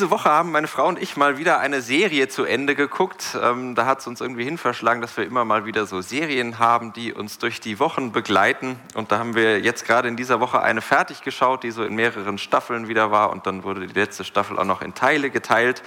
Diese 0.00 0.10
Woche 0.10 0.30
haben 0.30 0.50
meine 0.50 0.66
Frau 0.66 0.88
und 0.88 0.98
ich 0.98 1.18
mal 1.18 1.36
wieder 1.36 1.58
eine 1.58 1.82
Serie 1.82 2.26
zu 2.26 2.44
Ende 2.44 2.74
geguckt. 2.74 3.36
Ähm, 3.38 3.74
da 3.74 3.84
hat 3.84 4.00
es 4.00 4.06
uns 4.06 4.22
irgendwie 4.22 4.44
hinverschlagen, 4.44 5.02
dass 5.02 5.14
wir 5.18 5.26
immer 5.26 5.44
mal 5.44 5.66
wieder 5.66 5.84
so 5.84 6.00
Serien 6.00 6.58
haben, 6.58 6.94
die 6.94 7.12
uns 7.12 7.36
durch 7.36 7.60
die 7.60 7.78
Wochen 7.78 8.10
begleiten. 8.10 8.80
Und 8.94 9.12
da 9.12 9.18
haben 9.18 9.34
wir 9.34 9.60
jetzt 9.60 9.84
gerade 9.84 10.08
in 10.08 10.16
dieser 10.16 10.40
Woche 10.40 10.62
eine 10.62 10.80
fertig 10.80 11.20
geschaut, 11.20 11.64
die 11.64 11.70
so 11.70 11.84
in 11.84 11.96
mehreren 11.96 12.38
Staffeln 12.38 12.88
wieder 12.88 13.10
war. 13.10 13.28
Und 13.28 13.46
dann 13.46 13.62
wurde 13.62 13.86
die 13.86 13.92
letzte 13.92 14.24
Staffel 14.24 14.58
auch 14.58 14.64
noch 14.64 14.80
in 14.80 14.94
Teile 14.94 15.28
geteilt. 15.28 15.82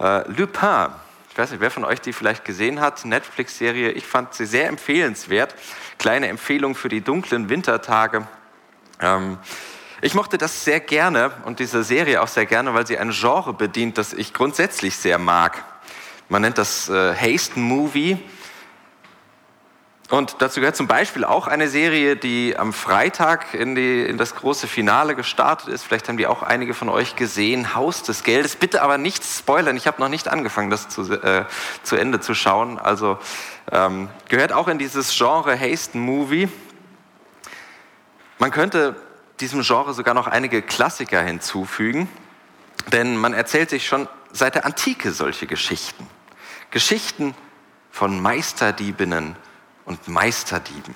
Äh, 0.00 0.28
Lupin. 0.32 0.88
Ich 1.30 1.38
weiß 1.38 1.52
nicht, 1.52 1.60
wer 1.60 1.70
von 1.70 1.84
euch 1.84 2.00
die 2.00 2.12
vielleicht 2.12 2.44
gesehen 2.44 2.80
hat. 2.80 3.04
Netflix-Serie. 3.04 3.92
Ich 3.92 4.04
fand 4.04 4.34
sie 4.34 4.46
sehr 4.46 4.66
empfehlenswert. 4.66 5.54
Kleine 5.98 6.26
Empfehlung 6.26 6.74
für 6.74 6.88
die 6.88 7.02
dunklen 7.02 7.48
Wintertage. 7.48 8.26
Ähm, 9.00 9.38
ich 10.04 10.12
mochte 10.12 10.36
das 10.36 10.64
sehr 10.64 10.80
gerne 10.80 11.30
und 11.46 11.60
diese 11.60 11.82
Serie 11.82 12.20
auch 12.20 12.28
sehr 12.28 12.44
gerne, 12.44 12.74
weil 12.74 12.86
sie 12.86 12.98
ein 12.98 13.10
Genre 13.10 13.54
bedient, 13.54 13.96
das 13.96 14.12
ich 14.12 14.34
grundsätzlich 14.34 14.96
sehr 14.96 15.18
mag. 15.18 15.64
Man 16.28 16.42
nennt 16.42 16.58
das 16.58 16.90
äh, 16.90 17.14
Haste 17.14 17.58
Movie. 17.58 18.18
Und 20.10 20.36
dazu 20.40 20.60
gehört 20.60 20.76
zum 20.76 20.88
Beispiel 20.88 21.24
auch 21.24 21.46
eine 21.46 21.68
Serie, 21.68 22.16
die 22.16 22.54
am 22.54 22.74
Freitag 22.74 23.54
in, 23.54 23.74
die, 23.74 24.04
in 24.04 24.18
das 24.18 24.34
große 24.34 24.66
Finale 24.66 25.14
gestartet 25.14 25.68
ist. 25.70 25.84
Vielleicht 25.84 26.06
haben 26.10 26.18
die 26.18 26.26
auch 26.26 26.42
einige 26.42 26.74
von 26.74 26.90
euch 26.90 27.16
gesehen. 27.16 27.74
Haus 27.74 28.02
des 28.02 28.24
Geldes. 28.24 28.56
Bitte 28.56 28.82
aber 28.82 28.98
nicht 28.98 29.24
spoilern. 29.24 29.74
Ich 29.78 29.86
habe 29.86 30.02
noch 30.02 30.10
nicht 30.10 30.28
angefangen, 30.28 30.68
das 30.68 30.90
zu, 30.90 31.10
äh, 31.14 31.46
zu 31.82 31.96
Ende 31.96 32.20
zu 32.20 32.34
schauen. 32.34 32.78
Also 32.78 33.16
ähm, 33.72 34.10
gehört 34.28 34.52
auch 34.52 34.68
in 34.68 34.76
dieses 34.78 35.16
Genre 35.16 35.58
Haste 35.58 35.96
Movie. 35.96 36.50
Man 38.38 38.50
könnte 38.50 38.96
diesem 39.40 39.62
Genre 39.62 39.94
sogar 39.94 40.14
noch 40.14 40.26
einige 40.26 40.62
Klassiker 40.62 41.22
hinzufügen, 41.22 42.08
denn 42.92 43.16
man 43.16 43.34
erzählt 43.34 43.70
sich 43.70 43.86
schon 43.86 44.08
seit 44.32 44.54
der 44.54 44.64
Antike 44.64 45.12
solche 45.12 45.46
Geschichten. 45.46 46.06
Geschichten 46.70 47.34
von 47.90 48.20
Meisterdiebinnen 48.20 49.36
und 49.84 50.08
Meisterdieben. 50.08 50.94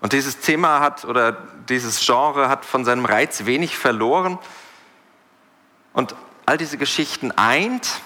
Und 0.00 0.12
dieses 0.12 0.40
Thema 0.40 0.80
hat 0.80 1.04
oder 1.04 1.32
dieses 1.68 2.04
Genre 2.04 2.48
hat 2.48 2.64
von 2.64 2.84
seinem 2.84 3.04
Reiz 3.04 3.44
wenig 3.44 3.76
verloren. 3.76 4.38
Und 5.92 6.14
all 6.44 6.58
diese 6.58 6.78
Geschichten 6.78 7.32
eint 7.32 8.00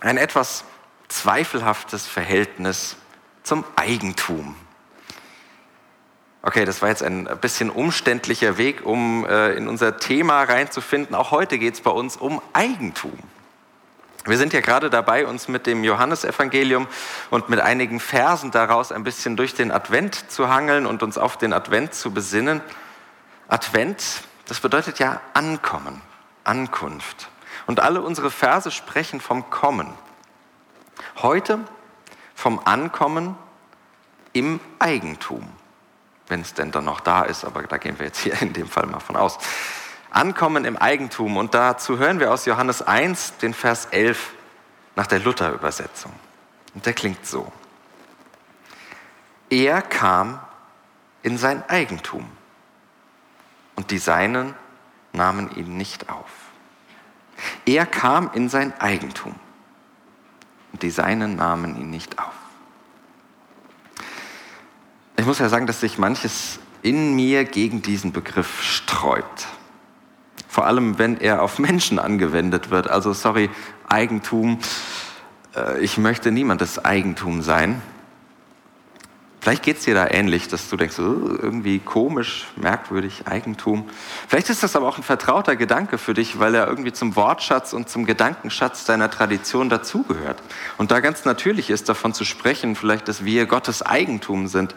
ein 0.00 0.16
etwas 0.16 0.64
zweifelhaftes 1.08 2.06
Verhältnis 2.06 2.96
zum 3.42 3.64
Eigentum. 3.76 4.56
Okay, 6.42 6.64
das 6.64 6.80
war 6.80 6.88
jetzt 6.88 7.02
ein 7.02 7.28
bisschen 7.42 7.68
umständlicher 7.68 8.56
Weg, 8.56 8.86
um 8.86 9.26
äh, 9.26 9.52
in 9.52 9.68
unser 9.68 9.98
Thema 9.98 10.42
reinzufinden. 10.42 11.14
Auch 11.14 11.32
heute 11.32 11.58
geht 11.58 11.74
es 11.74 11.82
bei 11.82 11.90
uns 11.90 12.16
um 12.16 12.40
Eigentum. 12.54 13.18
Wir 14.24 14.38
sind 14.38 14.54
ja 14.54 14.60
gerade 14.60 14.88
dabei, 14.88 15.26
uns 15.26 15.48
mit 15.48 15.66
dem 15.66 15.84
Johannesevangelium 15.84 16.86
und 17.28 17.50
mit 17.50 17.60
einigen 17.60 18.00
Versen 18.00 18.50
daraus 18.50 18.90
ein 18.90 19.04
bisschen 19.04 19.36
durch 19.36 19.54
den 19.54 19.70
Advent 19.70 20.30
zu 20.30 20.48
hangeln 20.48 20.86
und 20.86 21.02
uns 21.02 21.18
auf 21.18 21.36
den 21.36 21.52
Advent 21.52 21.94
zu 21.94 22.10
besinnen. 22.10 22.62
Advent, 23.48 24.02
das 24.46 24.60
bedeutet 24.60 24.98
ja 24.98 25.20
Ankommen, 25.34 26.00
Ankunft. 26.44 27.28
Und 27.66 27.80
alle 27.80 28.00
unsere 28.00 28.30
Verse 28.30 28.70
sprechen 28.70 29.20
vom 29.20 29.50
Kommen. 29.50 29.92
Heute 31.20 31.58
vom 32.34 32.60
Ankommen 32.64 33.36
im 34.32 34.60
Eigentum 34.78 35.59
wenn 36.30 36.40
es 36.40 36.54
denn 36.54 36.70
dann 36.70 36.84
noch 36.84 37.00
da 37.00 37.22
ist, 37.22 37.44
aber 37.44 37.62
da 37.64 37.76
gehen 37.76 37.98
wir 37.98 38.06
jetzt 38.06 38.20
hier 38.20 38.34
in 38.42 38.52
dem 38.52 38.68
Fall 38.68 38.86
mal 38.86 39.00
von 39.00 39.16
aus. 39.16 39.38
Ankommen 40.10 40.64
im 40.64 40.76
Eigentum 40.76 41.36
und 41.36 41.54
dazu 41.54 41.98
hören 41.98 42.18
wir 42.18 42.32
aus 42.32 42.44
Johannes 42.46 42.82
1 42.82 43.38
den 43.38 43.54
Vers 43.54 43.86
11 43.86 44.32
nach 44.96 45.06
der 45.06 45.20
Luther-Übersetzung. 45.20 46.12
Und 46.74 46.84
der 46.86 46.94
klingt 46.94 47.26
so. 47.26 47.52
Er 49.50 49.82
kam 49.82 50.40
in 51.22 51.38
sein 51.38 51.68
Eigentum 51.68 52.28
und 53.76 53.90
die 53.90 53.98
Seinen 53.98 54.54
nahmen 55.12 55.54
ihn 55.56 55.76
nicht 55.76 56.08
auf. 56.08 56.30
Er 57.66 57.86
kam 57.86 58.30
in 58.34 58.48
sein 58.48 58.78
Eigentum 58.80 59.34
und 60.72 60.82
die 60.82 60.90
Seinen 60.90 61.36
nahmen 61.36 61.76
ihn 61.80 61.90
nicht 61.90 62.18
auf. 62.18 62.34
Ich 65.20 65.26
muss 65.26 65.38
ja 65.38 65.50
sagen, 65.50 65.66
dass 65.66 65.80
sich 65.80 65.98
manches 65.98 66.60
in 66.80 67.14
mir 67.14 67.44
gegen 67.44 67.82
diesen 67.82 68.10
Begriff 68.10 68.62
sträubt. 68.62 69.48
Vor 70.48 70.64
allem, 70.64 70.98
wenn 70.98 71.20
er 71.20 71.42
auf 71.42 71.58
Menschen 71.58 71.98
angewendet 71.98 72.70
wird. 72.70 72.88
Also, 72.88 73.12
sorry, 73.12 73.50
Eigentum. 73.86 74.60
Äh, 75.54 75.80
ich 75.80 75.98
möchte 75.98 76.30
niemandes 76.30 76.82
Eigentum 76.82 77.42
sein. 77.42 77.82
Vielleicht 79.42 79.62
geht 79.62 79.76
es 79.76 79.84
dir 79.84 79.94
da 79.94 80.06
ähnlich, 80.06 80.48
dass 80.48 80.70
du 80.70 80.78
denkst, 80.78 80.98
oh, 80.98 81.02
irgendwie 81.02 81.80
komisch, 81.80 82.46
merkwürdig, 82.56 83.26
Eigentum. 83.26 83.90
Vielleicht 84.26 84.48
ist 84.48 84.62
das 84.62 84.74
aber 84.74 84.88
auch 84.88 84.96
ein 84.96 85.02
vertrauter 85.02 85.54
Gedanke 85.54 85.98
für 85.98 86.14
dich, 86.14 86.38
weil 86.38 86.54
er 86.54 86.66
irgendwie 86.66 86.92
zum 86.92 87.14
Wortschatz 87.14 87.74
und 87.74 87.90
zum 87.90 88.06
Gedankenschatz 88.06 88.86
deiner 88.86 89.10
Tradition 89.10 89.68
dazugehört. 89.68 90.42
Und 90.78 90.90
da 90.90 91.00
ganz 91.00 91.26
natürlich 91.26 91.68
ist, 91.68 91.90
davon 91.90 92.14
zu 92.14 92.24
sprechen, 92.24 92.74
vielleicht, 92.74 93.06
dass 93.06 93.22
wir 93.26 93.44
Gottes 93.44 93.82
Eigentum 93.82 94.46
sind. 94.46 94.74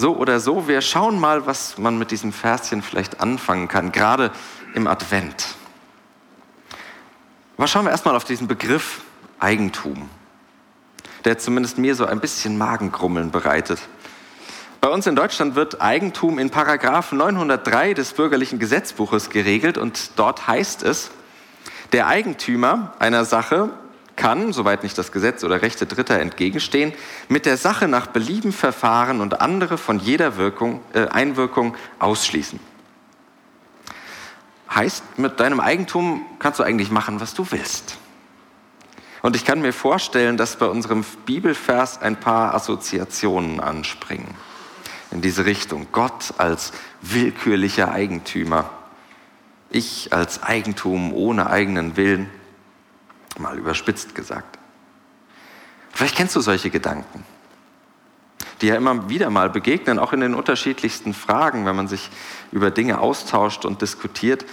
So 0.00 0.16
oder 0.16 0.40
so, 0.40 0.66
wir 0.66 0.80
schauen 0.80 1.20
mal, 1.20 1.44
was 1.44 1.76
man 1.76 1.98
mit 1.98 2.10
diesem 2.10 2.32
Verschen 2.32 2.80
vielleicht 2.80 3.20
anfangen 3.20 3.68
kann, 3.68 3.92
gerade 3.92 4.30
im 4.72 4.86
Advent. 4.86 5.48
Aber 7.58 7.66
schauen 7.66 7.84
wir 7.84 7.90
erstmal 7.90 8.16
auf 8.16 8.24
diesen 8.24 8.48
Begriff 8.48 9.02
Eigentum, 9.40 10.08
der 11.26 11.36
zumindest 11.36 11.76
mir 11.76 11.94
so 11.94 12.06
ein 12.06 12.18
bisschen 12.18 12.56
Magengrummeln 12.56 13.30
bereitet. 13.30 13.78
Bei 14.80 14.88
uns 14.88 15.06
in 15.06 15.16
Deutschland 15.16 15.54
wird 15.54 15.82
Eigentum 15.82 16.38
in 16.38 16.48
Paragraph 16.48 17.12
903 17.12 17.92
des 17.92 18.14
bürgerlichen 18.14 18.58
Gesetzbuches 18.58 19.28
geregelt 19.28 19.76
und 19.76 20.12
dort 20.16 20.46
heißt 20.46 20.82
es, 20.82 21.10
der 21.92 22.06
Eigentümer 22.06 22.94
einer 23.00 23.26
Sache 23.26 23.68
kann, 24.20 24.52
soweit 24.52 24.82
nicht 24.82 24.98
das 24.98 25.12
Gesetz 25.12 25.44
oder 25.44 25.62
Rechte 25.62 25.86
Dritter 25.86 26.20
entgegenstehen, 26.20 26.92
mit 27.28 27.46
der 27.46 27.56
Sache 27.56 27.88
nach 27.88 28.06
Belieben 28.06 28.52
verfahren 28.52 29.22
und 29.22 29.40
andere 29.40 29.78
von 29.78 29.98
jeder 29.98 30.36
Wirkung, 30.36 30.82
äh, 30.92 31.06
Einwirkung 31.06 31.74
ausschließen. 31.98 32.60
Heißt, 34.74 35.18
mit 35.18 35.40
deinem 35.40 35.58
Eigentum 35.58 36.26
kannst 36.38 36.60
du 36.60 36.64
eigentlich 36.64 36.90
machen, 36.90 37.18
was 37.20 37.32
du 37.32 37.46
willst. 37.50 37.96
Und 39.22 39.36
ich 39.36 39.46
kann 39.46 39.62
mir 39.62 39.72
vorstellen, 39.72 40.36
dass 40.36 40.56
bei 40.56 40.66
unserem 40.66 41.02
Bibelvers 41.24 42.02
ein 42.02 42.20
paar 42.20 42.54
Assoziationen 42.54 43.58
anspringen 43.58 44.34
in 45.10 45.22
diese 45.22 45.46
Richtung. 45.46 45.86
Gott 45.92 46.34
als 46.36 46.72
willkürlicher 47.00 47.90
Eigentümer, 47.90 48.68
ich 49.70 50.12
als 50.12 50.42
Eigentum 50.42 51.14
ohne 51.14 51.48
eigenen 51.48 51.96
Willen 51.96 52.28
mal 53.38 53.58
überspitzt 53.58 54.14
gesagt. 54.14 54.58
Vielleicht 55.92 56.16
kennst 56.16 56.36
du 56.36 56.40
solche 56.40 56.70
Gedanken, 56.70 57.24
die 58.60 58.66
ja 58.68 58.76
immer 58.76 59.08
wieder 59.08 59.30
mal 59.30 59.50
begegnen, 59.50 59.98
auch 59.98 60.12
in 60.12 60.20
den 60.20 60.34
unterschiedlichsten 60.34 61.14
Fragen, 61.14 61.66
wenn 61.66 61.76
man 61.76 61.88
sich 61.88 62.10
über 62.52 62.70
Dinge 62.70 63.00
austauscht 63.00 63.64
und 63.64 63.82
diskutiert. 63.82 64.44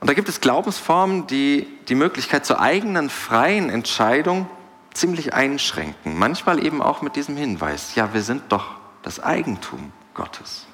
Und 0.00 0.08
da 0.08 0.14
gibt 0.14 0.28
es 0.28 0.40
Glaubensformen, 0.40 1.26
die 1.26 1.66
die 1.88 1.94
Möglichkeit 1.94 2.46
zur 2.46 2.60
eigenen 2.60 3.10
freien 3.10 3.70
Entscheidung 3.70 4.48
ziemlich 4.92 5.34
einschränken. 5.34 6.18
Manchmal 6.18 6.64
eben 6.64 6.82
auch 6.82 7.02
mit 7.02 7.16
diesem 7.16 7.36
Hinweis, 7.36 7.94
ja, 7.94 8.12
wir 8.12 8.22
sind 8.22 8.50
doch 8.50 8.66
das 9.02 9.20
Eigentum 9.20 9.92
Gottes. 10.14 10.66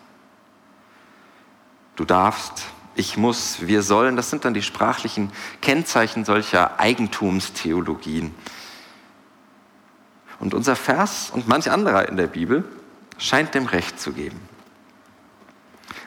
Du 1.96 2.04
darfst 2.04 2.66
ich 2.96 3.16
muss, 3.16 3.66
wir 3.66 3.82
sollen, 3.82 4.16
das 4.16 4.31
sind 4.31 4.44
dann 4.44 4.54
die 4.54 4.62
sprachlichen 4.62 5.31
Kennzeichen 5.60 6.25
solcher 6.25 6.81
Eigentumstheologien. 6.81 8.34
Und 10.38 10.54
unser 10.54 10.76
Vers 10.76 11.31
und 11.31 11.48
manch 11.48 11.70
anderer 11.70 12.08
in 12.08 12.16
der 12.16 12.26
Bibel 12.26 12.64
scheint 13.19 13.54
dem 13.54 13.66
Recht 13.66 14.00
zu 14.00 14.12
geben. 14.12 14.40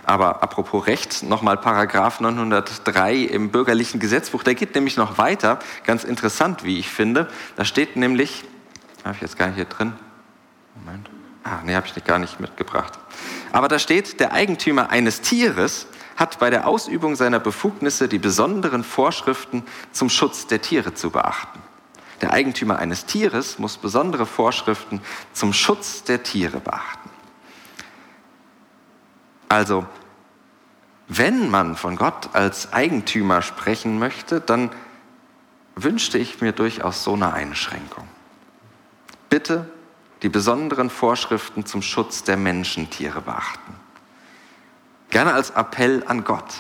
Aber 0.04 0.42
apropos 0.42 0.88
Recht, 0.88 1.24
nochmal 1.24 1.58
Paragraph 1.58 2.20
903 2.20 3.16
im 3.16 3.52
bürgerlichen 3.52 4.00
Gesetzbuch, 4.00 4.44
der 4.44 4.56
geht 4.56 4.74
nämlich 4.74 4.98
noch 4.98 5.20
weiter, 5.20 5.60
ganz 5.84 6.04
interessant, 6.04 6.64
wie 6.64 6.80
ich 6.80 6.90
finde. 6.90 7.30
Da 7.56 7.66
steht 7.66 7.96
nämlich, 7.96 8.44
habe 9.04 9.16
ich 9.16 9.22
jetzt 9.22 9.38
gar 9.38 9.48
nicht 9.48 9.58
hier 9.58 9.66
drin, 9.66 9.94
Moment, 10.74 11.10
ah, 11.44 11.60
nee, 11.64 11.76
habe 11.76 11.86
ich 11.86 12.04
gar 12.04 12.18
nicht 12.18 12.40
mitgebracht. 12.40 12.98
Aber 13.52 13.68
da 13.68 13.78
steht, 13.78 14.20
der 14.20 14.34
Eigentümer 14.34 14.90
eines 14.90 15.22
Tieres 15.22 15.88
hat 16.20 16.38
bei 16.38 16.50
der 16.50 16.68
Ausübung 16.68 17.16
seiner 17.16 17.40
Befugnisse 17.40 18.10
die 18.10 18.20
besonderen 18.20 18.84
Vorschriften 18.84 19.64
zum 19.94 20.10
Schutz 20.10 20.48
der 20.48 20.62
Tiere 20.62 20.94
zu 20.94 21.12
beachten. 21.12 21.60
Der 22.20 22.34
Eigentümer 22.34 22.78
eines 22.78 23.06
Tieres 23.06 23.58
muss 23.58 23.78
besondere 23.78 24.26
Vorschriften 24.26 25.02
zum 25.32 25.54
Schutz 25.54 26.04
der 26.04 26.22
Tiere 26.22 26.60
beachten. 26.60 27.10
Also, 29.48 29.86
wenn 31.08 31.50
man 31.50 31.78
von 31.78 31.96
Gott 31.96 32.30
als 32.34 32.74
Eigentümer 32.74 33.42
sprechen 33.42 33.98
möchte, 33.98 34.42
dann 34.42 34.70
wünschte 35.76 36.18
ich 36.18 36.42
mir 36.42 36.52
durchaus 36.52 37.04
so 37.06 37.14
eine 37.14 37.32
Einschränkung. 37.32 38.08
Bitte 39.30 39.70
die 40.22 40.30
besonderen 40.30 40.90
Vorschriften 40.90 41.66
zum 41.66 41.82
Schutz 41.82 42.24
der 42.24 42.36
Menschentiere 42.36 43.22
beachten. 43.22 43.89
Gerne 45.10 45.34
als 45.34 45.50
Appell 45.52 46.04
an 46.06 46.24
Gott. 46.24 46.56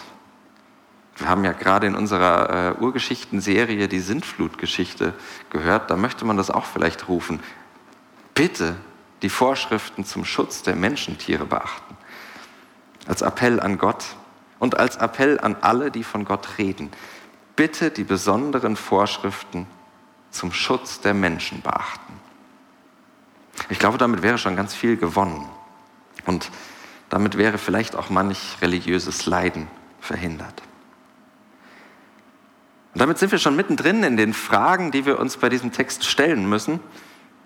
Wir 1.17 1.27
haben 1.27 1.43
ja 1.43 1.51
gerade 1.51 1.85
in 1.85 1.95
unserer 1.95 2.77
äh, 2.77 2.81
Urgeschichtenserie 2.81 3.87
die 3.87 3.99
Sintflutgeschichte 3.99 5.13
gehört, 5.49 5.91
da 5.91 5.97
möchte 5.97 6.25
man 6.25 6.37
das 6.37 6.49
auch 6.49 6.65
vielleicht 6.65 7.07
rufen. 7.09 7.41
Bitte 8.33 8.75
die 9.21 9.29
Vorschriften 9.29 10.05
zum 10.05 10.23
Schutz 10.23 10.63
der 10.63 10.75
Menschentiere 10.75 11.45
beachten. 11.45 11.97
Als 13.05 13.21
Appell 13.21 13.59
an 13.59 13.77
Gott 13.77 14.05
und 14.59 14.79
als 14.79 14.95
Appell 14.95 15.39
an 15.39 15.57
alle, 15.59 15.91
die 15.91 16.03
von 16.05 16.23
Gott 16.23 16.57
reden. 16.57 16.89
Bitte 17.57 17.91
die 17.91 18.05
besonderen 18.05 18.77
Vorschriften 18.77 19.67
zum 20.31 20.53
Schutz 20.53 21.01
der 21.01 21.13
Menschen 21.13 21.61
beachten. 21.61 22.13
Ich 23.67 23.79
glaube, 23.79 23.97
damit 23.97 24.21
wäre 24.21 24.37
schon 24.37 24.55
ganz 24.55 24.73
viel 24.73 24.95
gewonnen. 24.95 25.49
Und 26.25 26.49
damit 27.09 27.37
wäre 27.37 27.57
vielleicht 27.57 27.95
auch 27.95 28.09
manch 28.09 28.57
religiöses 28.61 29.25
Leiden 29.25 29.67
verhindert. 29.99 30.61
Und 32.93 33.01
damit 33.01 33.17
sind 33.17 33.31
wir 33.31 33.39
schon 33.39 33.55
mittendrin 33.55 34.03
in 34.03 34.17
den 34.17 34.33
Fragen, 34.33 34.91
die 34.91 35.05
wir 35.05 35.19
uns 35.19 35.37
bei 35.37 35.49
diesem 35.49 35.71
Text 35.71 36.05
stellen 36.05 36.47
müssen, 36.47 36.79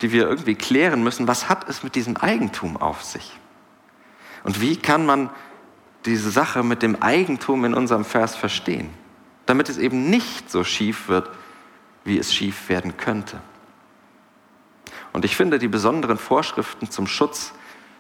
die 0.01 0.11
wir 0.11 0.27
irgendwie 0.27 0.55
klären 0.55 1.03
müssen. 1.03 1.27
Was 1.27 1.49
hat 1.49 1.67
es 1.69 1.83
mit 1.83 1.95
diesem 1.95 2.17
Eigentum 2.17 2.77
auf 2.77 3.03
sich? 3.03 3.37
Und 4.43 4.61
wie 4.61 4.75
kann 4.75 5.05
man 5.05 5.29
diese 6.05 6.29
Sache 6.29 6.63
mit 6.63 6.81
dem 6.81 7.01
Eigentum 7.01 7.63
in 7.65 7.73
unserem 7.73 8.03
Vers 8.03 8.35
verstehen, 8.35 8.89
damit 9.45 9.69
es 9.69 9.77
eben 9.77 10.09
nicht 10.09 10.51
so 10.51 10.63
schief 10.63 11.07
wird, 11.07 11.29
wie 12.03 12.17
es 12.17 12.33
schief 12.33 12.67
werden 12.69 12.97
könnte? 12.97 13.39
Und 15.13 15.25
ich 15.25 15.35
finde, 15.35 15.59
die 15.59 15.67
besonderen 15.67 16.17
Vorschriften 16.17 16.89
zum 16.89 17.07
Schutz 17.07 17.53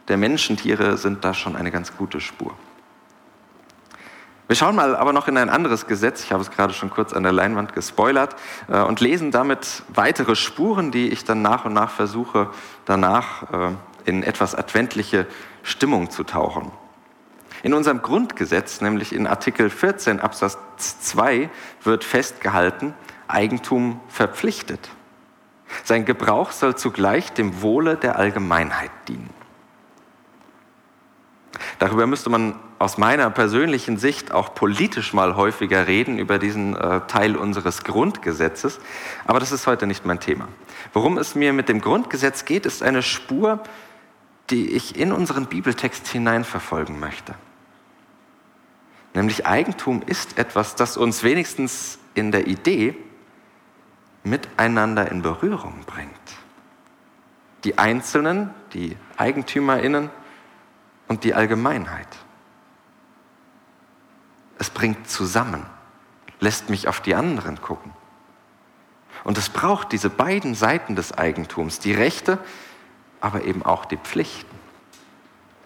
der 0.07 0.17
Menschentiere 0.17 0.97
sind 0.97 1.23
da 1.23 1.33
schon 1.33 1.55
eine 1.55 1.71
ganz 1.71 1.95
gute 1.95 2.19
Spur. 2.19 2.53
Wir 4.47 4.57
schauen 4.57 4.75
mal 4.75 4.95
aber 4.95 5.13
noch 5.13 5.27
in 5.27 5.37
ein 5.37 5.49
anderes 5.49 5.87
Gesetz, 5.87 6.23
ich 6.23 6.31
habe 6.31 6.43
es 6.43 6.51
gerade 6.51 6.73
schon 6.73 6.89
kurz 6.89 7.13
an 7.13 7.23
der 7.23 7.31
Leinwand 7.31 7.73
gespoilert, 7.73 8.35
äh, 8.67 8.81
und 8.81 8.99
lesen 8.99 9.31
damit 9.31 9.83
weitere 9.87 10.35
Spuren, 10.35 10.91
die 10.91 11.09
ich 11.09 11.23
dann 11.23 11.41
nach 11.41 11.65
und 11.65 11.73
nach 11.73 11.89
versuche, 11.89 12.49
danach 12.85 13.51
äh, 13.51 13.71
in 14.05 14.21
etwas 14.21 14.53
adventliche 14.53 15.27
Stimmung 15.63 16.09
zu 16.09 16.23
tauchen. 16.23 16.71
In 17.63 17.73
unserem 17.73 18.01
Grundgesetz, 18.01 18.81
nämlich 18.81 19.13
in 19.13 19.25
Artikel 19.25 19.69
14 19.69 20.19
Absatz 20.19 20.57
2, 20.99 21.49
wird 21.83 22.03
festgehalten, 22.03 22.93
Eigentum 23.29 24.01
verpflichtet. 24.09 24.89
Sein 25.85 26.03
Gebrauch 26.03 26.51
soll 26.51 26.75
zugleich 26.75 27.31
dem 27.31 27.61
Wohle 27.61 27.95
der 27.95 28.19
Allgemeinheit 28.19 28.91
dienen. 29.07 29.29
Darüber 31.83 32.07
müsste 32.07 32.29
man 32.29 32.55
aus 32.79 32.97
meiner 32.97 33.29
persönlichen 33.29 33.97
Sicht 33.97 34.31
auch 34.31 34.55
politisch 34.55 35.11
mal 35.11 35.35
häufiger 35.35 35.85
reden, 35.85 36.17
über 36.17 36.39
diesen 36.39 36.77
äh, 36.77 37.01
Teil 37.07 37.35
unseres 37.35 37.83
Grundgesetzes. 37.83 38.79
Aber 39.25 39.41
das 39.41 39.51
ist 39.51 39.67
heute 39.67 39.85
nicht 39.85 40.05
mein 40.05 40.21
Thema. 40.21 40.47
Worum 40.93 41.17
es 41.17 41.35
mir 41.35 41.51
mit 41.51 41.67
dem 41.67 41.81
Grundgesetz 41.81 42.45
geht, 42.45 42.65
ist 42.65 42.83
eine 42.83 43.01
Spur, 43.01 43.61
die 44.49 44.71
ich 44.71 44.97
in 44.97 45.11
unseren 45.11 45.47
Bibeltext 45.47 46.07
hineinverfolgen 46.07 47.01
möchte. 47.01 47.35
Nämlich 49.13 49.45
Eigentum 49.45 50.03
ist 50.05 50.37
etwas, 50.37 50.75
das 50.75 50.95
uns 50.95 51.21
wenigstens 51.21 51.99
in 52.13 52.31
der 52.31 52.47
Idee 52.47 52.95
miteinander 54.23 55.11
in 55.11 55.21
Berührung 55.21 55.81
bringt. 55.85 56.13
Die 57.65 57.77
Einzelnen, 57.77 58.51
die 58.73 58.95
Eigentümerinnen 59.17 60.11
und 61.07 61.23
die 61.23 61.33
Allgemeinheit. 61.33 62.07
Es 64.57 64.69
bringt 64.69 65.09
zusammen, 65.09 65.65
lässt 66.39 66.69
mich 66.69 66.87
auf 66.87 67.01
die 67.01 67.15
anderen 67.15 67.61
gucken. 67.61 67.91
Und 69.23 69.37
es 69.37 69.49
braucht 69.49 69.91
diese 69.91 70.09
beiden 70.09 70.55
Seiten 70.55 70.95
des 70.95 71.17
Eigentums, 71.17 71.79
die 71.79 71.93
Rechte, 71.93 72.39
aber 73.21 73.43
eben 73.43 73.63
auch 73.63 73.85
die 73.85 73.97
Pflichten. 73.97 74.59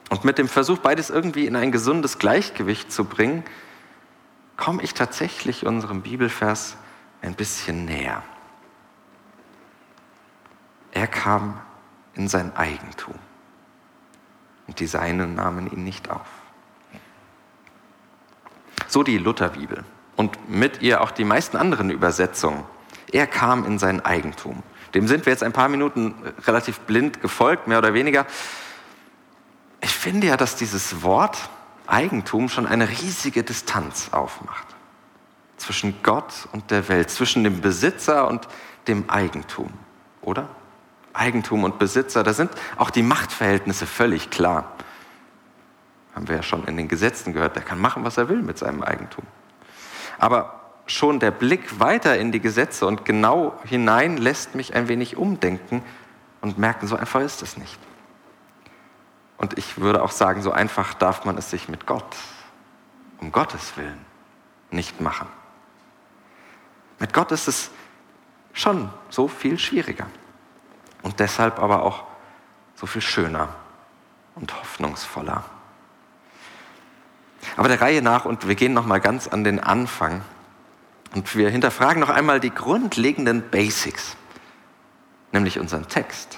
Und 0.10 0.24
mit 0.24 0.38
dem 0.38 0.48
Versuch, 0.48 0.78
beides 0.78 1.10
irgendwie 1.10 1.48
in 1.48 1.56
ein 1.56 1.72
gesundes 1.72 2.18
Gleichgewicht 2.18 2.92
zu 2.92 3.06
bringen, 3.06 3.44
komme 4.56 4.81
ich 4.83 4.94
tatsächlich 4.94 5.66
unserem 5.66 6.01
Bibelvers 6.01 6.78
ein 7.22 7.36
bisschen 7.36 7.86
näher. 7.86 8.24
Er 10.92 11.07
kam 11.07 11.60
in 12.13 12.28
sein 12.28 12.56
Eigentum 12.56 13.16
und 14.68 14.80
die 14.80 14.88
Seinen 14.88 15.36
nahmen 15.36 15.72
ihn 15.72 15.84
nicht 15.84 16.10
auf. 16.10 16.28
So 18.88 19.04
die 19.04 19.18
Lutherbibel 19.18 19.84
und 20.16 20.50
mit 20.50 20.81
ihr 20.81 21.02
auch 21.02 21.12
die 21.12 21.24
meisten 21.24 21.58
anderen 21.58 21.90
Übersetzungen. 21.90 22.64
Er 23.12 23.28
kam 23.28 23.66
in 23.66 23.80
sein 23.80 24.04
Eigentum. 24.04 24.64
Dem 24.94 25.08
sind 25.08 25.25
wir 25.25 25.31
jetzt 25.31 25.44
ein 25.44 25.54
paar 25.54 25.69
Minuten 25.69 26.16
relativ 26.46 26.80
blind 26.81 27.22
gefolgt, 27.22 27.68
mehr 27.68 27.78
oder 27.78 27.94
weniger. 27.94 28.25
Ich 29.81 29.92
finde 29.92 30.28
ja, 30.28 30.38
dass 30.38 30.56
dieses 30.56 31.04
Wort 31.04 31.50
Eigentum 31.86 32.50
schon 32.50 32.68
eine 32.68 32.90
riesige 32.90 33.44
Distanz 33.44 34.10
aufmacht. 34.12 34.68
Zwischen 35.57 36.02
Gott 36.04 36.47
und 36.52 36.69
der 36.71 36.88
Welt, 36.90 37.09
zwischen 37.09 37.44
dem 37.44 37.62
Besitzer 37.62 38.28
und 38.28 38.47
dem 38.88 39.09
Eigentum, 39.09 39.71
oder? 40.21 40.50
Eigentum 41.18 41.64
und 41.64 41.80
Besitzer, 41.80 42.24
da 42.24 42.33
sind 42.33 42.52
auch 42.78 42.90
die 42.90 43.04
Machtverhältnisse 43.04 43.86
völlig 43.86 44.30
klar. 44.30 44.71
Haben 46.16 46.28
wir 46.28 46.38
ja 46.38 46.44
schon 46.44 46.66
in 46.66 46.78
den 46.78 46.88
Gesetzen 46.88 47.33
gehört, 47.33 47.56
der 47.56 47.64
kann 47.64 47.80
machen, 47.80 48.04
was 48.04 48.18
er 48.18 48.30
will 48.30 48.42
mit 48.42 48.57
seinem 48.57 48.83
Eigentum. 48.83 49.26
Aber 50.18 50.62
schon 50.86 51.19
der 51.19 51.31
Blick 51.31 51.80
weiter 51.80 52.18
in 52.18 52.31
die 52.31 52.40
Gesetze 52.40 52.86
und 52.86 53.06
genau 53.06 53.54
hinein 53.66 54.18
lässt 54.18 54.56
mich 54.56 54.74
ein 54.74 54.88
wenig 54.88 55.18
umdenken 55.18 55.83
und 56.42 56.57
merken, 56.57 56.88
so 56.88 56.95
einfach 56.95 57.21
ist 57.21 57.42
es 57.42 57.57
nicht. 57.57 57.80
Und 59.38 59.57
ich 59.57 59.80
würde 59.80 60.02
auch 60.02 60.12
sagen, 60.12 60.42
so 60.42 60.52
einfach 60.52 60.94
darf 60.94 61.26
man 61.26 61.38
es 61.38 61.52
sich 61.52 61.69
mit 61.69 61.86
Gott, 61.86 62.16
um 63.19 63.31
Gottes 63.31 63.78
Willen, 63.78 64.00
nicht 64.71 65.02
machen. 65.02 65.28
Mit 67.00 67.14
Gott 67.14 67.31
ist 67.31 67.47
es 67.47 67.69
schon 68.54 68.90
so 69.09 69.28
viel 69.28 69.59
schwieriger 69.59 70.07
und 71.07 71.21
deshalb 71.21 71.59
aber 71.59 71.83
auch 71.83 72.04
so 72.76 72.85
viel 72.85 73.02
schöner 73.02 73.47
und 74.35 74.54
hoffnungsvoller. 74.54 75.42
Aber 77.56 77.69
der 77.69 77.80
Reihe 77.80 78.02
nach 78.02 78.26
und 78.26 78.45
wir 78.45 78.56
gehen 78.56 78.73
noch 78.73 78.85
mal 78.85 78.99
ganz 78.99 79.26
an 79.30 79.45
den 79.45 79.61
Anfang 79.61 80.21
und 81.16 81.33
wir 81.37 81.49
hinterfragen 81.49 82.02
noch 82.02 82.09
einmal 82.09 82.42
die 82.42 82.49
grundlegenden 82.49 83.49
Basics, 83.49 84.18
nämlich 85.31 85.59
unseren 85.59 85.87
Text 85.87 86.37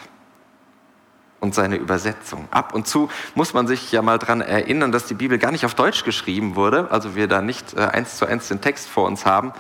und 1.40 1.56
seine 1.56 1.78
Übersetzung. 1.78 2.48
Ab 2.52 2.76
und 2.76 2.88
zu 2.88 3.10
muss 3.34 3.56
man 3.56 3.66
sich 3.66 3.92
ja 3.92 4.04
mal 4.04 4.20
daran 4.20 4.42
erinnern, 4.42 4.92
dass 4.92 5.08
die 5.08 5.16
Bibel 5.16 5.40
gar 5.40 5.52
nicht 5.52 5.66
auf 5.66 5.74
Deutsch 5.74 6.04
geschrieben 6.04 6.56
wurde, 6.56 6.92
also 6.92 7.16
wir 7.16 7.28
da 7.28 7.42
nicht 7.42 7.74
äh, 7.74 7.86
eins 7.86 8.18
zu 8.18 8.28
eins 8.28 8.50
den 8.50 8.62
Text 8.62 8.88
vor 8.88 9.08
uns 9.08 9.26
haben, 9.26 9.52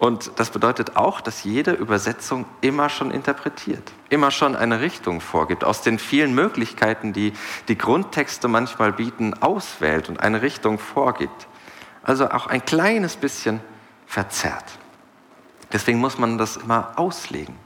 und 0.00 0.32
das 0.36 0.48
bedeutet 0.48 0.96
auch, 0.96 1.20
dass 1.20 1.44
jede 1.44 1.72
Übersetzung 1.72 2.46
immer 2.62 2.88
schon 2.88 3.10
interpretiert, 3.10 3.92
immer 4.08 4.30
schon 4.30 4.56
eine 4.56 4.80
Richtung 4.80 5.20
vorgibt, 5.20 5.62
aus 5.62 5.82
den 5.82 5.98
vielen 5.98 6.34
Möglichkeiten, 6.34 7.12
die 7.12 7.34
die 7.68 7.76
Grundtexte 7.76 8.48
manchmal 8.48 8.94
bieten, 8.94 9.34
auswählt 9.34 10.08
und 10.08 10.18
eine 10.18 10.40
Richtung 10.40 10.78
vorgibt. 10.78 11.48
Also 12.02 12.30
auch 12.30 12.46
ein 12.46 12.64
kleines 12.64 13.16
bisschen 13.16 13.60
verzerrt. 14.06 14.64
Deswegen 15.70 15.98
muss 15.98 16.16
man 16.16 16.38
das 16.38 16.56
immer 16.56 16.94
auslegen, 16.96 17.56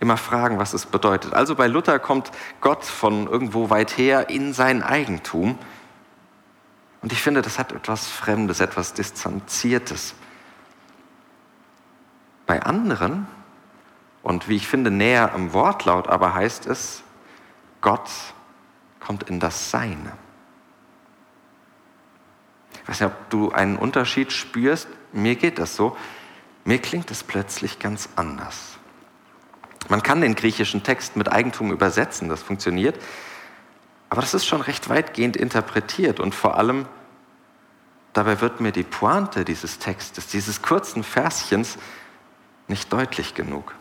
immer 0.00 0.16
fragen, 0.16 0.58
was 0.58 0.74
es 0.74 0.86
bedeutet. 0.86 1.34
Also 1.34 1.54
bei 1.54 1.68
Luther 1.68 2.00
kommt 2.00 2.32
Gott 2.60 2.84
von 2.84 3.28
irgendwo 3.28 3.70
weit 3.70 3.96
her 3.96 4.28
in 4.28 4.54
sein 4.54 4.82
Eigentum 4.82 5.56
Und 7.00 7.12
ich 7.12 7.22
finde, 7.22 7.42
das 7.42 7.60
hat 7.60 7.70
etwas 7.70 8.08
Fremdes, 8.08 8.58
etwas 8.58 8.92
Distanziertes. 8.92 10.16
Bei 12.46 12.62
anderen, 12.62 13.26
und 14.22 14.48
wie 14.48 14.56
ich 14.56 14.66
finde, 14.66 14.90
näher 14.90 15.34
am 15.34 15.52
Wortlaut, 15.52 16.08
aber 16.08 16.34
heißt 16.34 16.66
es, 16.66 17.02
Gott 17.80 18.10
kommt 19.00 19.24
in 19.24 19.40
das 19.40 19.70
Seine. 19.70 20.12
Ich 22.82 22.88
weiß 22.88 23.00
nicht, 23.00 23.10
ob 23.10 23.30
du 23.30 23.52
einen 23.52 23.76
Unterschied 23.76 24.32
spürst. 24.32 24.88
Mir 25.12 25.36
geht 25.36 25.58
das 25.58 25.76
so. 25.76 25.96
Mir 26.64 26.78
klingt 26.78 27.10
es 27.10 27.22
plötzlich 27.22 27.78
ganz 27.78 28.08
anders. 28.16 28.78
Man 29.88 30.02
kann 30.02 30.20
den 30.20 30.34
griechischen 30.34 30.82
Text 30.82 31.16
mit 31.16 31.30
Eigentum 31.30 31.70
übersetzen, 31.70 32.28
das 32.28 32.42
funktioniert. 32.42 32.98
Aber 34.08 34.20
das 34.20 34.34
ist 34.34 34.46
schon 34.46 34.60
recht 34.60 34.88
weitgehend 34.88 35.36
interpretiert 35.36 36.20
und 36.20 36.34
vor 36.34 36.56
allem 36.56 36.86
dabei 38.12 38.40
wird 38.40 38.60
mir 38.60 38.72
die 38.72 38.82
Pointe 38.82 39.44
dieses 39.44 39.78
Textes, 39.78 40.28
dieses 40.28 40.62
kurzen 40.62 41.02
Verschens 41.02 41.78
nicht 42.68 42.92
deutlich 42.92 43.34
genug. 43.34 43.74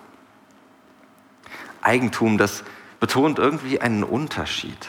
Eigentum, 1.81 2.37
das 2.37 2.63
betont 2.99 3.39
irgendwie 3.39 3.81
einen 3.81 4.03
Unterschied, 4.03 4.87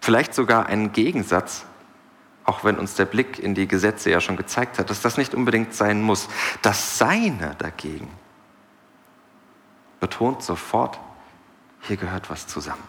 vielleicht 0.00 0.34
sogar 0.34 0.66
einen 0.66 0.92
Gegensatz, 0.92 1.66
auch 2.44 2.64
wenn 2.64 2.78
uns 2.78 2.94
der 2.94 3.06
Blick 3.06 3.38
in 3.38 3.54
die 3.54 3.68
Gesetze 3.68 4.10
ja 4.10 4.20
schon 4.20 4.36
gezeigt 4.36 4.78
hat, 4.78 4.90
dass 4.90 5.00
das 5.00 5.16
nicht 5.16 5.34
unbedingt 5.34 5.72
sein 5.74 6.02
muss. 6.02 6.28
Das 6.62 6.98
Seine 6.98 7.54
dagegen 7.58 8.10
betont 10.00 10.42
sofort, 10.42 11.00
hier 11.80 11.96
gehört 11.96 12.28
was 12.28 12.46
zusammen. 12.46 12.82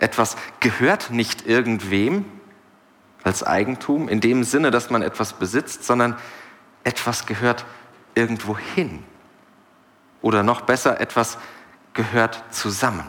Etwas 0.00 0.36
gehört 0.60 1.10
nicht 1.10 1.46
irgendwem 1.46 2.26
als 3.22 3.42
Eigentum 3.42 4.08
in 4.08 4.20
dem 4.20 4.44
Sinne, 4.44 4.70
dass 4.70 4.90
man 4.90 5.00
etwas 5.00 5.32
besitzt, 5.32 5.84
sondern 5.84 6.16
etwas 6.82 7.24
gehört 7.24 7.64
irgendwo 8.14 8.56
hin. 8.56 9.02
Oder 10.22 10.42
noch 10.42 10.62
besser, 10.62 11.00
etwas 11.00 11.38
gehört 11.92 12.42
zusammen. 12.50 13.04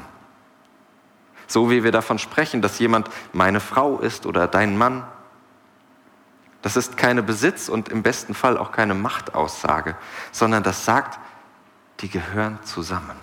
So 1.47 1.69
wie 1.69 1.83
wir 1.83 1.91
davon 1.91 2.19
sprechen, 2.19 2.61
dass 2.61 2.79
jemand 2.79 3.09
meine 3.31 3.59
Frau 3.59 3.99
ist 3.99 4.25
oder 4.25 4.47
dein 4.47 4.77
Mann. 4.77 5.05
Das 6.61 6.75
ist 6.75 6.97
keine 6.97 7.21
Besitz 7.21 7.69
und 7.69 7.89
im 7.89 8.01
besten 8.01 8.33
Fall 8.33 8.57
auch 8.57 8.71
keine 8.71 8.95
Machtaussage, 8.95 9.95
sondern 10.31 10.63
das 10.63 10.85
sagt, 10.85 11.19
die 11.99 12.09
gehören 12.09 12.59
zusammen. 12.63 13.15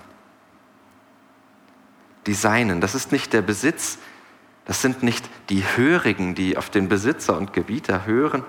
Die 2.26 2.34
Seinen, 2.34 2.80
das 2.80 2.94
ist 2.94 3.10
nicht 3.10 3.32
der 3.32 3.42
Besitz, 3.42 3.98
das 4.64 4.80
sind 4.80 5.02
nicht 5.02 5.28
die 5.48 5.64
Hörigen, 5.76 6.36
die 6.36 6.56
auf 6.56 6.70
den 6.70 6.88
Besitzer 6.88 7.36
und 7.36 7.52
Gebieter 7.52 8.06
hören, 8.06 8.44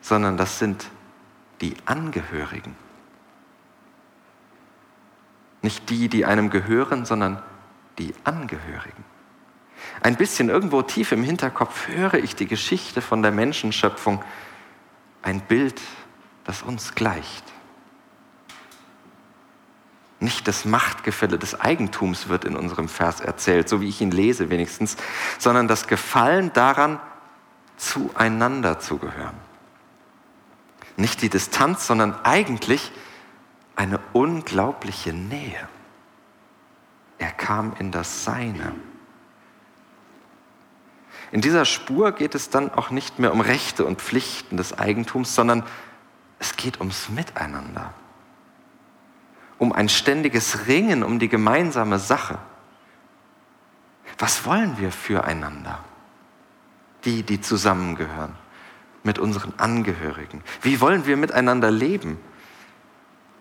sondern 0.00 0.36
das 0.36 0.58
sind 0.58 0.86
die 1.60 1.76
Angehörigen. 1.84 2.76
Nicht 5.62 5.88
die, 5.90 6.08
die 6.08 6.24
einem 6.24 6.50
gehören, 6.50 7.04
sondern 7.04 7.42
die 7.98 8.14
Angehörigen. 8.24 9.04
Ein 10.02 10.16
bisschen 10.16 10.48
irgendwo 10.48 10.82
tief 10.82 11.12
im 11.12 11.22
Hinterkopf 11.22 11.88
höre 11.88 12.14
ich 12.14 12.36
die 12.36 12.46
Geschichte 12.46 13.00
von 13.00 13.22
der 13.22 13.32
Menschenschöpfung, 13.32 14.22
ein 15.22 15.40
Bild, 15.40 15.80
das 16.44 16.62
uns 16.62 16.94
gleicht. 16.94 17.44
Nicht 20.20 20.48
das 20.48 20.64
Machtgefälle 20.64 21.38
des 21.38 21.60
Eigentums 21.60 22.28
wird 22.28 22.44
in 22.44 22.56
unserem 22.56 22.88
Vers 22.88 23.20
erzählt, 23.20 23.68
so 23.68 23.80
wie 23.80 23.88
ich 23.88 24.00
ihn 24.00 24.10
lese 24.10 24.48
wenigstens, 24.48 24.96
sondern 25.38 25.68
das 25.68 25.88
Gefallen 25.88 26.52
daran, 26.52 27.00
zueinander 27.76 28.78
zu 28.78 28.98
gehören. 28.98 29.36
Nicht 30.96 31.22
die 31.22 31.28
Distanz, 31.28 31.86
sondern 31.86 32.14
eigentlich 32.24 32.92
eine 33.74 34.00
unglaubliche 34.12 35.12
Nähe. 35.12 35.68
Er 37.18 37.32
kam 37.32 37.74
in 37.78 37.92
das 37.92 38.24
Seine. 38.24 38.74
In 41.32 41.40
dieser 41.40 41.64
Spur 41.64 42.12
geht 42.12 42.34
es 42.34 42.50
dann 42.50 42.70
auch 42.70 42.90
nicht 42.90 43.18
mehr 43.18 43.32
um 43.32 43.40
Rechte 43.40 43.84
und 43.84 44.00
Pflichten 44.00 44.56
des 44.56 44.78
Eigentums, 44.78 45.34
sondern 45.34 45.64
es 46.38 46.56
geht 46.56 46.80
ums 46.80 47.08
Miteinander 47.08 47.92
um 49.58 49.72
ein 49.72 49.88
ständiges 49.88 50.66
Ringen 50.66 51.02
um 51.02 51.18
die 51.18 51.28
gemeinsame 51.28 51.98
Sache. 51.98 52.38
Was 54.18 54.44
wollen 54.44 54.78
wir 54.78 54.92
füreinander? 54.92 55.82
Die, 57.04 57.22
die 57.22 57.40
zusammengehören, 57.40 58.34
mit 59.06 59.18
unseren 59.18 59.54
Angehörigen. 59.56 60.42
Wie 60.60 60.80
wollen 60.80 61.06
wir 61.06 61.16
miteinander 61.16 61.70
leben? 61.70 62.18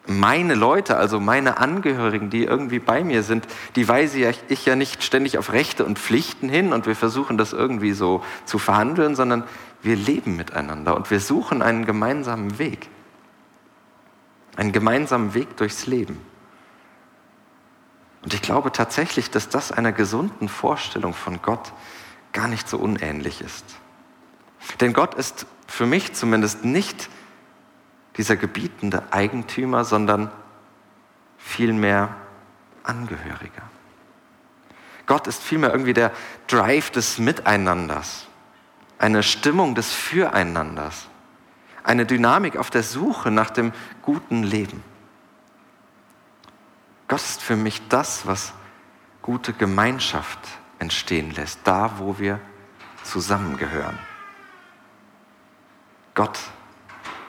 Meine 0.08 0.54
Leute, 0.54 0.98
also 0.98 1.20
meine 1.20 1.58
Angehörigen, 1.58 2.30
die 2.30 2.44
irgendwie 2.44 2.80
bei 2.80 3.04
mir 3.04 3.24
sind, 3.24 3.48
die 3.76 3.88
weise 3.88 4.34
ich 4.48 4.66
ja 4.66 4.76
nicht 4.76 5.04
ständig 5.04 5.38
auf 5.38 5.52
Rechte 5.52 5.84
und 5.84 5.98
Pflichten 6.00 6.48
hin 6.48 6.74
und 6.74 6.86
wir 6.86 6.96
versuchen 6.96 7.38
das 7.38 7.54
irgendwie 7.54 7.94
so 7.94 8.24
zu 8.46 8.60
verhandeln, 8.60 9.16
sondern 9.16 9.44
wir 9.82 9.96
leben 9.96 10.36
miteinander 10.36 10.96
und 10.96 11.10
wir 11.10 11.20
suchen 11.20 11.62
einen 11.62 11.86
gemeinsamen 11.86 12.60
Weg 12.60 12.88
einen 14.56 14.72
gemeinsamen 14.72 15.34
Weg 15.34 15.58
durchs 15.58 15.86
Leben. 15.86 16.20
Und 18.24 18.34
ich 18.34 18.42
glaube 18.42 18.72
tatsächlich, 18.72 19.30
dass 19.30 19.50
das 19.50 19.72
einer 19.72 19.92
gesunden 19.92 20.50
Vorstellung 20.50 21.14
von 21.14 21.42
Gott 21.42 21.74
gar 22.34 22.48
nicht 22.48 22.68
so 22.68 22.78
unähnlich 22.78 23.42
ist. 23.42 23.66
Denn 24.82 24.94
Gott 24.94 25.14
ist 25.14 25.46
für 25.68 25.86
mich 25.86 26.14
zumindest 26.14 26.64
nicht 26.64 27.10
dieser 28.18 28.36
gebietende 28.36 29.04
Eigentümer, 29.12 29.84
sondern 29.84 30.32
vielmehr 31.38 32.16
Angehöriger. 32.84 33.64
Gott 35.06 35.28
ist 35.28 35.44
vielmehr 35.44 35.72
irgendwie 35.72 35.94
der 35.94 36.12
Drive 36.48 36.92
des 36.92 37.20
Miteinanders, 37.20 38.28
eine 38.98 39.22
Stimmung 39.24 39.76
des 39.76 39.92
Füreinanders 39.92 41.08
eine 41.86 42.06
Dynamik 42.06 42.58
auf 42.58 42.70
der 42.70 42.84
Suche 42.84 43.32
nach 43.32 43.52
dem 43.52 43.72
guten 44.02 44.44
Leben. 44.44 44.84
Gott 47.08 47.22
ist 47.22 47.42
für 47.42 47.56
mich 47.56 47.88
das, 47.88 48.26
was 48.26 48.54
gute 49.22 49.54
Gemeinschaft 49.54 50.40
entstehen 50.80 51.32
lässt, 51.32 51.60
da 51.64 52.00
wo 52.00 52.18
wir 52.18 52.40
zusammengehören. 53.04 53.98
Gott 56.16 56.40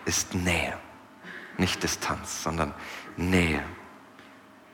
ist 0.05 0.35
Nähe, 0.35 0.79
nicht 1.59 1.83
Distanz, 1.83 2.43
sondern 2.43 2.73
Nähe. 3.17 3.63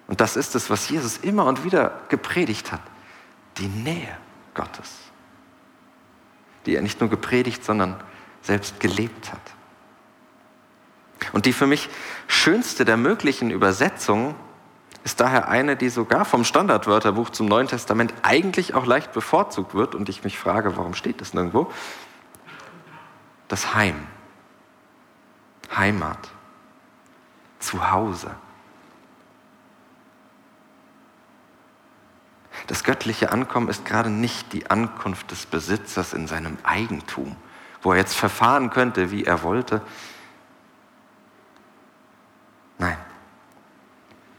Und 0.07 0.21
das 0.21 0.37
ist 0.37 0.55
es, 0.55 0.71
was 0.71 0.89
Jesus 0.89 1.17
immer 1.17 1.47
und 1.47 1.65
wieder 1.65 2.03
gepredigt 2.09 2.71
hat, 2.71 2.83
die 3.57 3.69
Nähe 3.69 4.17
Gottes, 4.55 4.91
die 6.67 6.77
er 6.77 6.83
nicht 6.83 7.01
nur 7.01 7.09
gepredigt, 7.09 7.65
sondern 7.65 8.03
selbst 8.43 8.79
gelebt 8.81 9.33
hat. 9.33 9.41
Und 11.33 11.47
die 11.47 11.53
für 11.53 11.67
mich 11.67 11.89
schönste 12.27 12.85
der 12.85 12.97
möglichen 12.97 13.51
Übersetzungen 13.51 14.35
ist 15.05 15.21
daher 15.21 15.49
eine, 15.49 15.77
die 15.77 15.89
sogar 15.89 16.25
vom 16.25 16.45
Standardwörterbuch 16.45 17.31
zum 17.31 17.47
Neuen 17.47 17.69
Testament 17.69 18.13
eigentlich 18.23 18.75
auch 18.75 18.87
leicht 18.87 19.13
bevorzugt 19.13 19.75
wird. 19.75 19.95
Und 19.95 20.09
ich 20.09 20.25
mich 20.25 20.39
frage, 20.39 20.77
warum 20.77 20.95
steht 20.95 21.21
das 21.21 21.35
nirgendwo? 21.35 21.73
Das 23.53 23.75
Heim. 23.75 24.07
Heimat. 25.77 26.31
Zuhause. 27.59 28.35
Das 32.67 32.83
göttliche 32.83 33.31
Ankommen 33.31 33.69
ist 33.69 33.85
gerade 33.85 34.09
nicht 34.09 34.55
die 34.55 34.71
Ankunft 34.71 35.33
des 35.33 35.45
Besitzers 35.45 36.15
in 36.15 36.27
seinem 36.27 36.57
Eigentum, 36.63 37.37
wo 37.83 37.93
er 37.93 37.99
jetzt 37.99 38.15
verfahren 38.15 38.71
könnte, 38.71 39.11
wie 39.11 39.25
er 39.25 39.43
wollte, 39.43 39.83
Nein. 42.79 42.97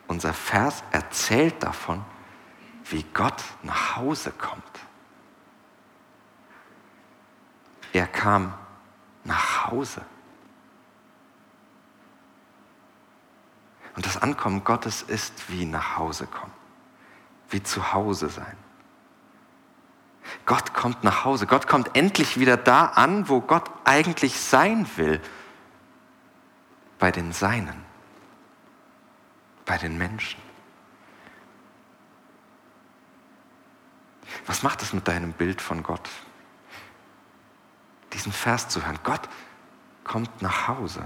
Unser 0.08 0.34
Vers 0.34 0.84
erzählt 0.89 1.62
davon, 1.62 2.03
wie 2.86 3.05
Gott 3.13 3.43
nach 3.62 3.96
Hause 3.96 4.32
kommt. 4.32 4.79
Er 7.93 8.08
kam 8.08 8.55
Hause. 9.73 10.01
Und 13.95 14.05
das 14.05 14.17
Ankommen 14.17 14.63
Gottes 14.63 15.01
ist 15.01 15.49
wie 15.49 15.65
nach 15.65 15.97
Hause 15.97 16.27
kommen, 16.27 16.53
wie 17.49 17.61
zu 17.61 17.93
Hause 17.93 18.29
sein. 18.29 18.57
Gott 20.45 20.73
kommt 20.73 21.03
nach 21.03 21.25
Hause. 21.25 21.47
Gott 21.47 21.67
kommt 21.67 21.95
endlich 21.95 22.39
wieder 22.39 22.57
da 22.57 22.85
an, 22.85 23.29
wo 23.29 23.41
Gott 23.41 23.69
eigentlich 23.83 24.39
sein 24.39 24.87
will, 24.95 25.21
bei 26.97 27.11
den 27.11 27.33
Seinen 27.33 27.83
bei 29.65 29.77
den 29.77 29.97
Menschen. 29.97 30.41
Was 34.45 34.61
macht 34.61 34.81
es 34.81 34.91
mit 34.91 35.07
deinem 35.07 35.31
Bild 35.31 35.61
von 35.61 35.83
Gott? 35.83 36.09
diesen 38.13 38.31
Vers 38.31 38.69
zu 38.69 38.85
hören. 38.85 38.99
Gott 39.03 39.27
kommt 40.03 40.41
nach 40.41 40.67
Hause. 40.67 41.05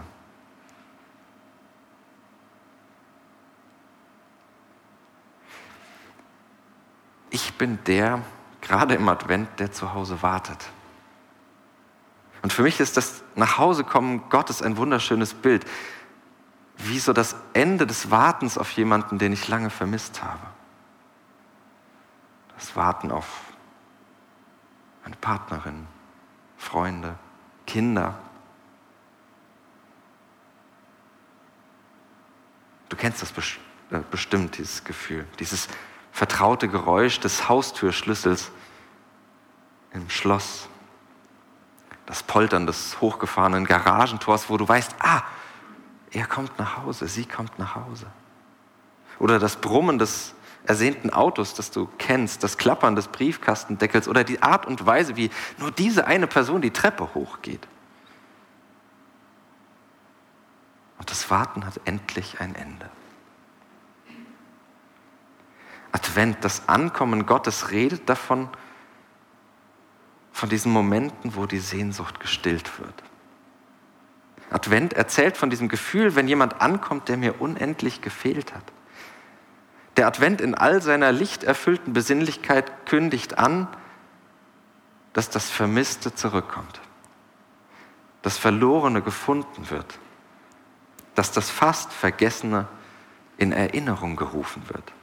Ich 7.30 7.54
bin 7.56 7.80
der, 7.86 8.22
gerade 8.62 8.96
im 8.96 9.08
Advent, 9.10 9.60
der 9.60 9.72
zu 9.72 9.94
Hause 9.94 10.22
wartet. 10.22 10.70
Und 12.42 12.54
für 12.54 12.64
mich 12.64 12.80
ist 12.80 12.98
das 12.98 13.24
Nachhausekommen 13.36 14.30
Gottes 14.30 14.62
ein 14.62 14.78
wunderschönes 14.78 15.34
Bild, 15.34 15.66
wie 16.78 17.00
so 17.00 17.14
das 17.14 17.36
Ende 17.54 17.88
des 17.88 18.12
Wartens 18.12 18.58
auf 18.58 18.72
jemanden, 18.72 19.18
den 19.18 19.34
ich 19.34 19.48
lange 19.48 19.70
vermisst 19.70 20.24
habe. 20.24 20.46
Das 22.56 22.76
Warten 22.76 23.12
auf 23.12 23.28
eine 25.04 25.16
Partnerin, 25.16 25.88
Freunde, 26.58 27.16
Kinder. 27.66 28.20
Du 32.90 32.96
kennst 32.96 33.22
das 33.22 33.32
äh, 33.92 34.00
bestimmt, 34.10 34.58
dieses 34.58 34.84
Gefühl, 34.84 35.26
dieses 35.40 35.68
vertraute 36.12 36.68
Geräusch 36.68 37.20
des 37.20 37.48
Haustürschlüssels 37.48 38.52
im 39.94 40.10
Schloss, 40.10 40.68
das 42.06 42.24
Poltern 42.24 42.66
des 42.66 43.00
hochgefahrenen 43.02 43.66
Garagentors, 43.66 44.50
wo 44.50 44.58
du 44.58 44.68
weißt, 44.68 44.96
ah, 45.00 45.24
er 46.12 46.26
kommt 46.26 46.58
nach 46.58 46.78
Hause, 46.78 47.08
sie 47.08 47.26
kommt 47.26 47.60
nach 47.60 47.76
Hause. 47.76 48.08
Oder 49.20 49.40
das 49.40 49.58
Brummen 49.58 50.00
des 50.00 50.34
ersehnten 50.66 51.10
Autos, 51.12 51.54
das 51.54 51.72
du 51.72 51.88
kennst, 51.98 52.44
das 52.44 52.58
Klappern 52.58 52.96
des 52.96 53.08
Briefkastendeckels 53.08 54.08
oder 54.08 54.24
die 54.24 54.42
Art 54.42 54.66
und 54.66 54.86
Weise, 54.86 55.16
wie 55.16 55.30
nur 55.58 55.72
diese 55.72 56.08
eine 56.08 56.28
Person 56.28 56.62
die 56.62 56.72
Treppe 56.72 57.14
hochgeht. 57.14 57.68
Und 60.97 60.97
das 61.10 61.30
Warten 61.30 61.66
hat 61.66 61.80
endlich 61.86 62.40
ein 62.40 62.56
Ende. 62.56 62.90
Advent, 65.92 66.38
das 66.42 66.68
Ankommen 66.68 67.26
Gottes 67.26 67.72
redet 67.72 68.08
davon, 68.08 68.50
von 70.32 70.50
diesen 70.50 70.72
Momenten, 70.72 71.36
wo 71.36 71.48
die 71.48 71.58
Sehnsucht 71.58 72.20
gestillt 72.20 72.80
wird. 72.80 72.94
Advent 74.52 74.94
erzählt 74.94 75.36
von 75.36 75.50
diesem 75.50 75.68
Gefühl, 75.68 76.16
wenn 76.16 76.28
jemand 76.28 76.62
ankommt, 76.62 77.10
der 77.10 77.18
mir 77.18 77.42
unendlich 77.42 78.02
gefehlt 78.02 78.54
hat. 78.54 78.64
Der 79.98 80.06
Advent 80.06 80.40
in 80.42 80.54
all 80.54 80.82
seiner 80.82 81.12
lichterfüllten 81.12 81.94
Besinnlichkeit 81.94 82.86
kündigt 82.86 83.40
an, 83.40 83.68
dass 85.14 85.32
das 85.32 85.50
Vermisste 85.50 86.14
zurückkommt, 86.14 86.80
das 88.22 88.38
Verlorene 88.38 89.02
gefunden 89.02 89.72
wird, 89.72 89.98
dass 91.18 91.32
das 91.32 91.50
fast 91.50 91.92
Vergessene 91.92 92.68
in 93.38 93.52
Erinnerung 93.52 94.16
gerufen 94.16 94.62
wird. 94.70 94.94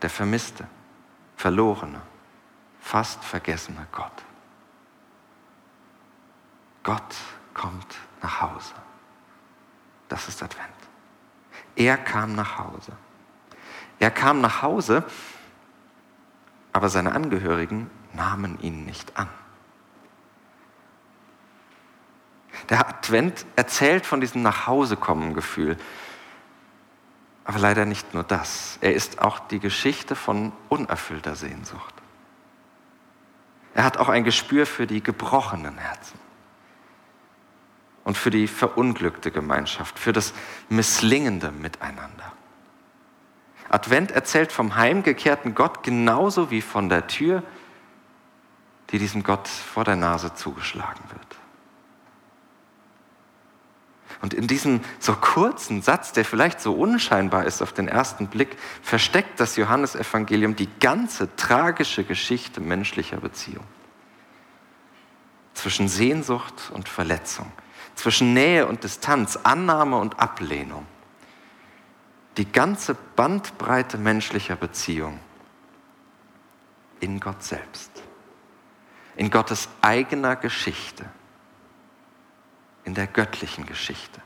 Der 0.00 0.08
Vermisste, 0.08 0.66
Verlorene, 1.36 2.00
fast 2.80 3.22
vergessene 3.22 3.86
Gott. 3.92 4.24
Gott 6.84 7.16
kommt 7.52 7.98
nach 8.22 8.40
Hause. 8.40 8.72
Das 10.08 10.26
ist 10.28 10.42
Advent. 10.42 10.70
Er 11.74 11.98
kam 11.98 12.34
nach 12.34 12.56
Hause. 12.58 12.92
Er 13.98 14.10
kam 14.10 14.40
nach 14.40 14.62
Hause, 14.62 15.04
aber 16.72 16.88
seine 16.88 17.12
Angehörigen 17.12 17.90
nahmen 18.14 18.58
ihn 18.62 18.86
nicht 18.86 19.18
an. 19.18 19.28
Der 22.68 22.88
Advent 22.88 23.46
erzählt 23.54 24.06
von 24.06 24.20
diesem 24.20 24.42
Nachhausekommen-Gefühl. 24.42 25.76
Aber 27.44 27.58
leider 27.60 27.84
nicht 27.84 28.12
nur 28.12 28.24
das. 28.24 28.78
Er 28.80 28.94
ist 28.94 29.20
auch 29.20 29.38
die 29.38 29.60
Geschichte 29.60 30.16
von 30.16 30.52
unerfüllter 30.68 31.36
Sehnsucht. 31.36 31.94
Er 33.74 33.84
hat 33.84 33.98
auch 33.98 34.08
ein 34.08 34.24
Gespür 34.24 34.66
für 34.66 34.86
die 34.86 35.02
gebrochenen 35.02 35.78
Herzen 35.78 36.18
und 38.04 38.16
für 38.16 38.30
die 38.30 38.48
verunglückte 38.48 39.30
Gemeinschaft, 39.30 39.98
für 39.98 40.12
das 40.12 40.32
misslingende 40.68 41.52
Miteinander. 41.52 42.32
Advent 43.68 44.12
erzählt 44.12 44.50
vom 44.50 44.76
heimgekehrten 44.76 45.54
Gott 45.54 45.82
genauso 45.82 46.50
wie 46.50 46.62
von 46.62 46.88
der 46.88 47.06
Tür, 47.06 47.42
die 48.90 48.98
diesem 48.98 49.22
Gott 49.22 49.46
vor 49.48 49.84
der 49.84 49.96
Nase 49.96 50.34
zugeschlagen 50.34 51.02
wird. 51.10 51.45
Und 54.22 54.32
in 54.32 54.46
diesem 54.46 54.80
so 54.98 55.14
kurzen 55.14 55.82
Satz, 55.82 56.12
der 56.12 56.24
vielleicht 56.24 56.60
so 56.60 56.72
unscheinbar 56.72 57.44
ist 57.44 57.62
auf 57.62 57.72
den 57.72 57.88
ersten 57.88 58.28
Blick, 58.28 58.56
versteckt 58.82 59.38
das 59.40 59.56
Johannesevangelium 59.56 60.56
die 60.56 60.68
ganze 60.80 61.34
tragische 61.36 62.04
Geschichte 62.04 62.60
menschlicher 62.60 63.18
Beziehung. 63.18 63.64
Zwischen 65.54 65.88
Sehnsucht 65.88 66.70
und 66.72 66.88
Verletzung, 66.88 67.50
zwischen 67.94 68.34
Nähe 68.34 68.66
und 68.66 68.84
Distanz, 68.84 69.38
Annahme 69.42 69.98
und 69.98 70.18
Ablehnung. 70.18 70.86
Die 72.36 72.50
ganze 72.50 72.94
Bandbreite 72.94 73.96
menschlicher 73.96 74.56
Beziehung 74.56 75.18
in 77.00 77.20
Gott 77.20 77.42
selbst, 77.42 77.90
in 79.16 79.30
Gottes 79.30 79.68
eigener 79.80 80.36
Geschichte, 80.36 81.06
in 82.86 82.94
der 82.94 83.06
göttlichen 83.06 83.66
Geschichte. 83.66 84.22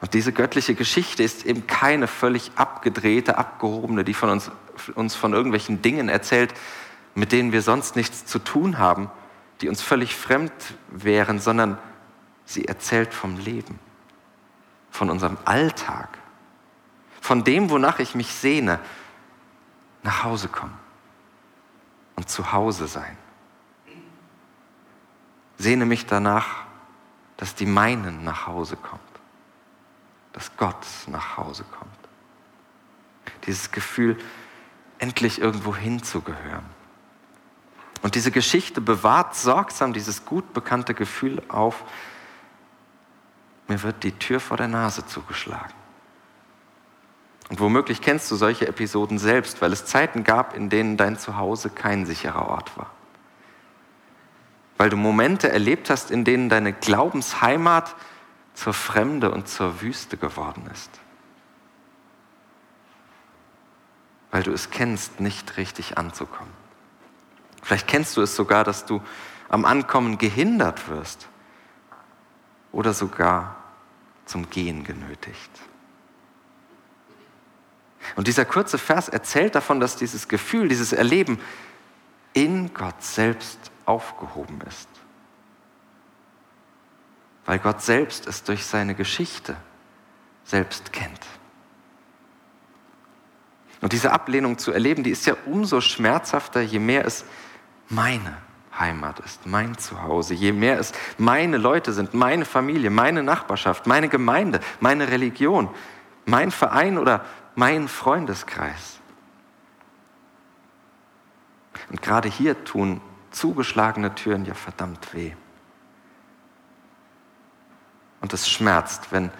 Und 0.00 0.12
diese 0.12 0.32
göttliche 0.32 0.74
Geschichte 0.74 1.22
ist 1.22 1.46
eben 1.46 1.66
keine 1.66 2.06
völlig 2.06 2.52
abgedrehte, 2.56 3.38
abgehobene, 3.38 4.04
die 4.04 4.12
von 4.12 4.28
uns, 4.28 4.50
uns 4.94 5.14
von 5.14 5.32
irgendwelchen 5.32 5.80
Dingen 5.80 6.10
erzählt, 6.10 6.52
mit 7.14 7.32
denen 7.32 7.50
wir 7.52 7.62
sonst 7.62 7.96
nichts 7.96 8.26
zu 8.26 8.38
tun 8.38 8.78
haben, 8.78 9.10
die 9.62 9.70
uns 9.70 9.80
völlig 9.80 10.14
fremd 10.14 10.52
wären, 10.88 11.40
sondern 11.40 11.78
sie 12.44 12.66
erzählt 12.66 13.14
vom 13.14 13.38
Leben, 13.38 13.78
von 14.90 15.08
unserem 15.08 15.38
Alltag, 15.46 16.18
von 17.22 17.42
dem, 17.42 17.70
wonach 17.70 17.98
ich 17.98 18.14
mich 18.14 18.34
sehne, 18.34 18.78
nach 20.02 20.22
Hause 20.22 20.48
kommen 20.48 20.78
und 22.14 22.28
zu 22.28 22.52
Hause 22.52 22.86
sein. 22.86 23.16
Sehne 25.58 25.86
mich 25.86 26.06
danach, 26.06 26.64
dass 27.36 27.54
die 27.54 27.66
meinen 27.66 28.24
nach 28.24 28.46
Hause 28.46 28.76
kommt, 28.76 29.00
dass 30.32 30.56
Gott 30.56 30.86
nach 31.06 31.36
Hause 31.36 31.64
kommt. 31.78 31.90
Dieses 33.46 33.70
Gefühl, 33.70 34.18
endlich 34.98 35.40
irgendwo 35.40 35.74
hinzugehören. 35.74 36.64
Und 38.02 38.14
diese 38.14 38.30
Geschichte 38.30 38.80
bewahrt 38.80 39.34
sorgsam 39.34 39.92
dieses 39.92 40.24
gut 40.24 40.52
bekannte 40.52 40.94
Gefühl 40.94 41.42
auf, 41.48 41.84
mir 43.68 43.82
wird 43.82 44.04
die 44.04 44.12
Tür 44.12 44.40
vor 44.40 44.56
der 44.56 44.68
Nase 44.68 45.06
zugeschlagen. 45.06 45.74
Und 47.48 47.60
womöglich 47.60 48.00
kennst 48.00 48.30
du 48.30 48.36
solche 48.36 48.66
Episoden 48.66 49.18
selbst, 49.18 49.62
weil 49.62 49.72
es 49.72 49.84
Zeiten 49.84 50.24
gab, 50.24 50.54
in 50.54 50.68
denen 50.68 50.96
dein 50.96 51.18
Zuhause 51.18 51.70
kein 51.70 52.06
sicherer 52.06 52.48
Ort 52.48 52.76
war. 52.76 52.90
Weil 54.78 54.90
du 54.90 54.96
Momente 54.96 55.50
erlebt 55.50 55.90
hast, 55.90 56.10
in 56.10 56.24
denen 56.24 56.48
deine 56.48 56.72
Glaubensheimat 56.72 57.94
zur 58.54 58.74
Fremde 58.74 59.30
und 59.30 59.48
zur 59.48 59.80
Wüste 59.80 60.16
geworden 60.16 60.68
ist. 60.72 60.90
Weil 64.30 64.42
du 64.42 64.52
es 64.52 64.70
kennst, 64.70 65.20
nicht 65.20 65.56
richtig 65.56 65.96
anzukommen. 65.96 66.52
Vielleicht 67.62 67.86
kennst 67.88 68.16
du 68.16 68.22
es 68.22 68.36
sogar, 68.36 68.64
dass 68.64 68.84
du 68.86 69.02
am 69.48 69.64
Ankommen 69.64 70.18
gehindert 70.18 70.88
wirst 70.88 71.28
oder 72.72 72.92
sogar 72.92 73.56
zum 74.24 74.50
Gehen 74.50 74.84
genötigt. 74.84 75.50
Und 78.14 78.28
dieser 78.28 78.44
kurze 78.44 78.78
Vers 78.78 79.08
erzählt 79.08 79.54
davon, 79.54 79.80
dass 79.80 79.96
dieses 79.96 80.28
Gefühl, 80.28 80.68
dieses 80.68 80.92
Erleben 80.92 81.40
in 82.34 82.72
Gott 82.74 83.02
selbst 83.02 83.58
aufgehoben 83.86 84.60
ist. 84.66 84.88
Weil 87.46 87.58
Gott 87.58 87.80
selbst 87.80 88.26
es 88.26 88.42
durch 88.42 88.66
seine 88.66 88.94
Geschichte 88.94 89.56
selbst 90.44 90.92
kennt. 90.92 91.26
Und 93.80 93.92
diese 93.92 94.12
Ablehnung 94.12 94.58
zu 94.58 94.72
erleben, 94.72 95.04
die 95.04 95.10
ist 95.10 95.26
ja 95.26 95.36
umso 95.46 95.80
schmerzhafter, 95.80 96.60
je 96.60 96.78
mehr 96.78 97.04
es 97.04 97.24
meine 97.88 98.36
Heimat 98.78 99.20
ist, 99.20 99.46
mein 99.46 99.78
Zuhause, 99.78 100.34
je 100.34 100.52
mehr 100.52 100.78
es 100.78 100.92
meine 101.18 101.56
Leute 101.56 101.92
sind, 101.92 102.14
meine 102.14 102.44
Familie, 102.44 102.90
meine 102.90 103.22
Nachbarschaft, 103.22 103.86
meine 103.86 104.08
Gemeinde, 104.08 104.60
meine 104.80 105.08
Religion, 105.08 105.70
mein 106.24 106.50
Verein 106.50 106.98
oder 106.98 107.24
mein 107.54 107.88
Freundeskreis. 107.88 108.98
Und 111.90 112.02
gerade 112.02 112.28
hier 112.28 112.64
tun 112.64 113.00
zugeschlagene 113.30 114.14
Türen 114.14 114.44
ja 114.44 114.54
verdammt 114.54 115.14
weh. 115.14 115.32
Und 118.20 118.32
es 118.32 118.48
schmerzt, 118.48 119.12
wenn 119.12 119.30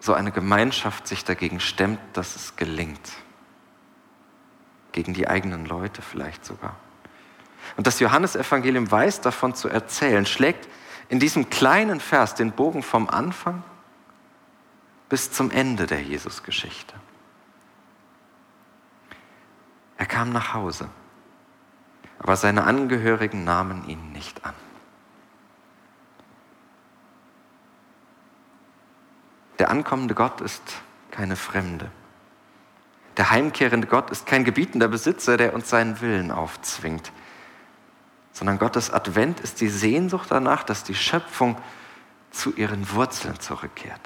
so 0.00 0.14
eine 0.14 0.32
Gemeinschaft 0.32 1.06
sich 1.06 1.24
dagegen 1.24 1.60
stemmt, 1.60 2.00
dass 2.14 2.34
es 2.34 2.56
gelingt. 2.56 3.12
Gegen 4.92 5.14
die 5.14 5.28
eigenen 5.28 5.66
Leute 5.66 6.02
vielleicht 6.02 6.44
sogar. 6.44 6.76
Und 7.76 7.86
das 7.86 8.00
Johannesevangelium 8.00 8.90
weiß 8.90 9.20
davon 9.20 9.54
zu 9.54 9.68
erzählen, 9.68 10.26
schlägt 10.26 10.68
in 11.08 11.20
diesem 11.20 11.50
kleinen 11.50 12.00
Vers 12.00 12.34
den 12.34 12.52
Bogen 12.52 12.82
vom 12.82 13.08
Anfang 13.08 13.62
bis 15.08 15.30
zum 15.30 15.50
Ende 15.50 15.86
der 15.86 16.02
Jesusgeschichte. 16.02 16.94
Er 19.98 20.06
kam 20.06 20.32
nach 20.32 20.54
Hause, 20.54 20.88
aber 22.20 22.36
seine 22.36 22.64
Angehörigen 22.64 23.44
nahmen 23.44 23.88
ihn 23.88 24.12
nicht 24.12 24.44
an. 24.44 24.54
Der 29.58 29.70
ankommende 29.70 30.14
Gott 30.14 30.40
ist 30.40 30.62
keine 31.10 31.34
Fremde. 31.34 31.90
Der 33.16 33.30
heimkehrende 33.30 33.86
Gott 33.86 34.10
ist 34.10 34.26
kein 34.26 34.44
gebietender 34.44 34.88
Besitzer, 34.88 35.36
der 35.36 35.54
uns 35.54 35.70
seinen 35.70 36.00
Willen 36.00 36.30
aufzwingt, 36.30 37.10
sondern 38.32 38.58
Gottes 38.58 38.90
Advent 38.92 39.40
ist 39.40 39.60
die 39.60 39.68
Sehnsucht 39.68 40.30
danach, 40.30 40.62
dass 40.62 40.84
die 40.84 40.94
Schöpfung 40.94 41.56
zu 42.30 42.54
ihren 42.54 42.92
Wurzeln 42.92 43.40
zurückkehrt. 43.40 44.00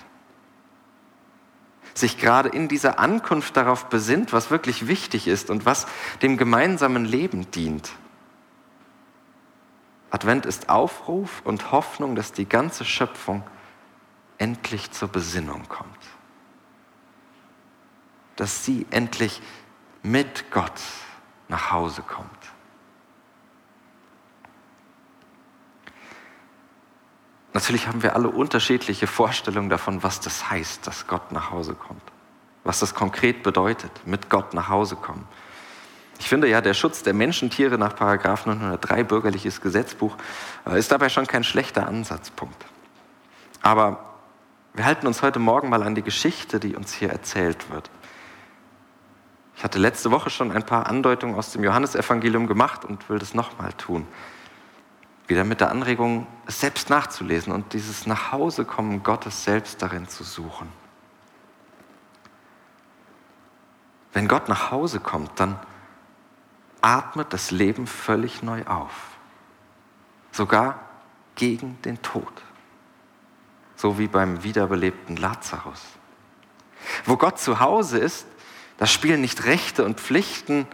Sich 1.94 2.18
gerade 2.18 2.48
in 2.48 2.68
dieser 2.68 2.98
Ankunft 2.98 3.56
darauf 3.56 3.86
besinnt, 3.86 4.32
was 4.32 4.50
wirklich 4.50 4.88
wichtig 4.88 5.28
ist 5.28 5.50
und 5.50 5.66
was 5.66 5.86
dem 6.22 6.36
gemeinsamen 6.36 7.04
Leben 7.04 7.50
dient. 7.50 7.92
Advent 10.14 10.46
ist 10.46 10.68
Aufruf 10.68 11.42
und 11.42 11.72
Hoffnung, 11.72 12.14
dass 12.14 12.32
die 12.32 12.48
ganze 12.48 12.84
Schöpfung 12.84 13.42
endlich 14.38 14.92
zur 14.92 15.08
Besinnung 15.08 15.68
kommt. 15.68 15.98
Dass 18.36 18.64
sie 18.64 18.86
endlich 18.90 19.42
mit 20.04 20.52
Gott 20.52 20.80
nach 21.48 21.72
Hause 21.72 22.02
kommt. 22.02 22.30
Natürlich 27.52 27.88
haben 27.88 28.04
wir 28.04 28.14
alle 28.14 28.28
unterschiedliche 28.28 29.08
Vorstellungen 29.08 29.68
davon, 29.68 30.04
was 30.04 30.20
das 30.20 30.48
heißt, 30.48 30.86
dass 30.86 31.08
Gott 31.08 31.32
nach 31.32 31.50
Hause 31.50 31.74
kommt. 31.74 32.02
Was 32.62 32.78
das 32.78 32.94
konkret 32.94 33.42
bedeutet, 33.42 33.90
mit 34.06 34.30
Gott 34.30 34.54
nach 34.54 34.68
Hause 34.68 34.94
kommen. 34.94 35.26
Ich 36.18 36.28
finde 36.28 36.48
ja, 36.48 36.60
der 36.60 36.74
Schutz 36.74 37.02
der 37.02 37.14
Menschentiere 37.14 37.78
nach 37.78 37.98
903 37.98 39.04
Bürgerliches 39.04 39.60
Gesetzbuch 39.60 40.16
äh, 40.66 40.78
ist 40.78 40.92
dabei 40.92 41.08
schon 41.08 41.26
kein 41.26 41.44
schlechter 41.44 41.86
Ansatzpunkt. 41.86 42.64
Aber 43.62 44.04
wir 44.74 44.84
halten 44.84 45.06
uns 45.06 45.22
heute 45.22 45.38
Morgen 45.38 45.68
mal 45.68 45.82
an 45.82 45.94
die 45.94 46.02
Geschichte, 46.02 46.60
die 46.60 46.76
uns 46.76 46.92
hier 46.92 47.10
erzählt 47.10 47.70
wird. 47.70 47.90
Ich 49.56 49.62
hatte 49.62 49.78
letzte 49.78 50.10
Woche 50.10 50.30
schon 50.30 50.50
ein 50.50 50.66
paar 50.66 50.86
Andeutungen 50.86 51.36
aus 51.36 51.52
dem 51.52 51.62
Johannesevangelium 51.62 52.46
gemacht 52.46 52.84
und 52.84 53.08
will 53.08 53.18
das 53.18 53.34
nochmal 53.34 53.72
tun. 53.72 54.06
Wieder 55.26 55.44
mit 55.44 55.60
der 55.60 55.70
Anregung, 55.70 56.26
es 56.46 56.60
selbst 56.60 56.90
nachzulesen 56.90 57.52
und 57.52 57.72
dieses 57.72 58.06
Nachhausekommen 58.06 59.02
Gottes 59.02 59.44
selbst 59.44 59.80
darin 59.80 60.08
zu 60.08 60.22
suchen. 60.24 60.68
Wenn 64.12 64.28
Gott 64.28 64.48
nach 64.48 64.70
Hause 64.70 65.00
kommt, 65.00 65.40
dann 65.40 65.58
atmet 66.84 67.32
das 67.32 67.50
Leben 67.50 67.86
völlig 67.86 68.42
neu 68.42 68.64
auf. 68.66 68.92
Sogar 70.32 70.80
gegen 71.34 71.80
den 71.82 72.02
Tod 72.02 72.42
so 73.76 73.98
wie 73.98 74.08
beim 74.08 74.42
wiederbelebten 74.42 75.16
Lazarus. 75.16 75.82
Wo 77.04 77.16
Gott 77.16 77.38
zu 77.38 77.60
Hause 77.60 77.98
ist, 77.98 78.26
da 78.78 78.86
spielen 78.86 79.20
nicht 79.20 79.44
Rechte 79.44 79.84
und 79.84 80.00
Pflichten, 80.00 80.66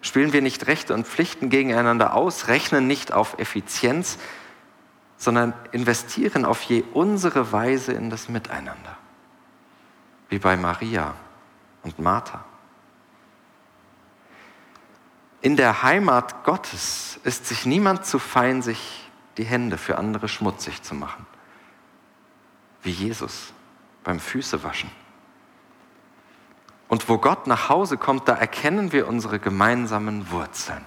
spielen 0.00 0.32
wir 0.32 0.42
nicht 0.42 0.66
Rechte 0.66 0.94
und 0.94 1.06
Pflichten 1.06 1.50
gegeneinander 1.50 2.14
aus, 2.14 2.48
rechnen 2.48 2.86
nicht 2.86 3.12
auf 3.12 3.38
Effizienz, 3.38 4.18
sondern 5.16 5.52
investieren 5.72 6.44
auf 6.44 6.62
je 6.62 6.84
unsere 6.94 7.52
Weise 7.52 7.92
in 7.92 8.10
das 8.10 8.28
Miteinander. 8.28 8.96
Wie 10.28 10.38
bei 10.38 10.56
Maria 10.56 11.14
und 11.82 11.98
Martha. 11.98 12.44
In 15.40 15.56
der 15.56 15.82
Heimat 15.82 16.44
Gottes 16.44 17.20
ist 17.24 17.46
sich 17.46 17.64
niemand 17.64 18.04
zu 18.04 18.18
fein, 18.18 18.62
sich 18.62 19.08
die 19.36 19.44
Hände 19.44 19.78
für 19.78 19.98
andere 19.98 20.28
schmutzig 20.28 20.82
zu 20.82 20.94
machen 20.94 21.26
wie 22.82 22.90
Jesus 22.90 23.52
beim 24.04 24.20
Füßewaschen. 24.20 24.90
Und 26.88 27.08
wo 27.08 27.18
Gott 27.18 27.46
nach 27.46 27.68
Hause 27.68 27.98
kommt, 27.98 28.28
da 28.28 28.34
erkennen 28.34 28.92
wir 28.92 29.08
unsere 29.08 29.38
gemeinsamen 29.38 30.30
Wurzeln 30.30 30.84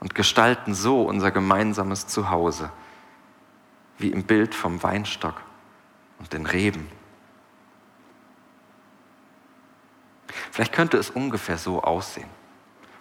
und 0.00 0.14
gestalten 0.14 0.74
so 0.74 1.02
unser 1.02 1.30
gemeinsames 1.30 2.06
Zuhause, 2.06 2.72
wie 3.98 4.08
im 4.08 4.24
Bild 4.24 4.54
vom 4.54 4.82
Weinstock 4.82 5.34
und 6.18 6.32
den 6.32 6.46
Reben. 6.46 6.88
Vielleicht 10.50 10.72
könnte 10.72 10.96
es 10.96 11.10
ungefähr 11.10 11.58
so 11.58 11.82
aussehen 11.82 12.28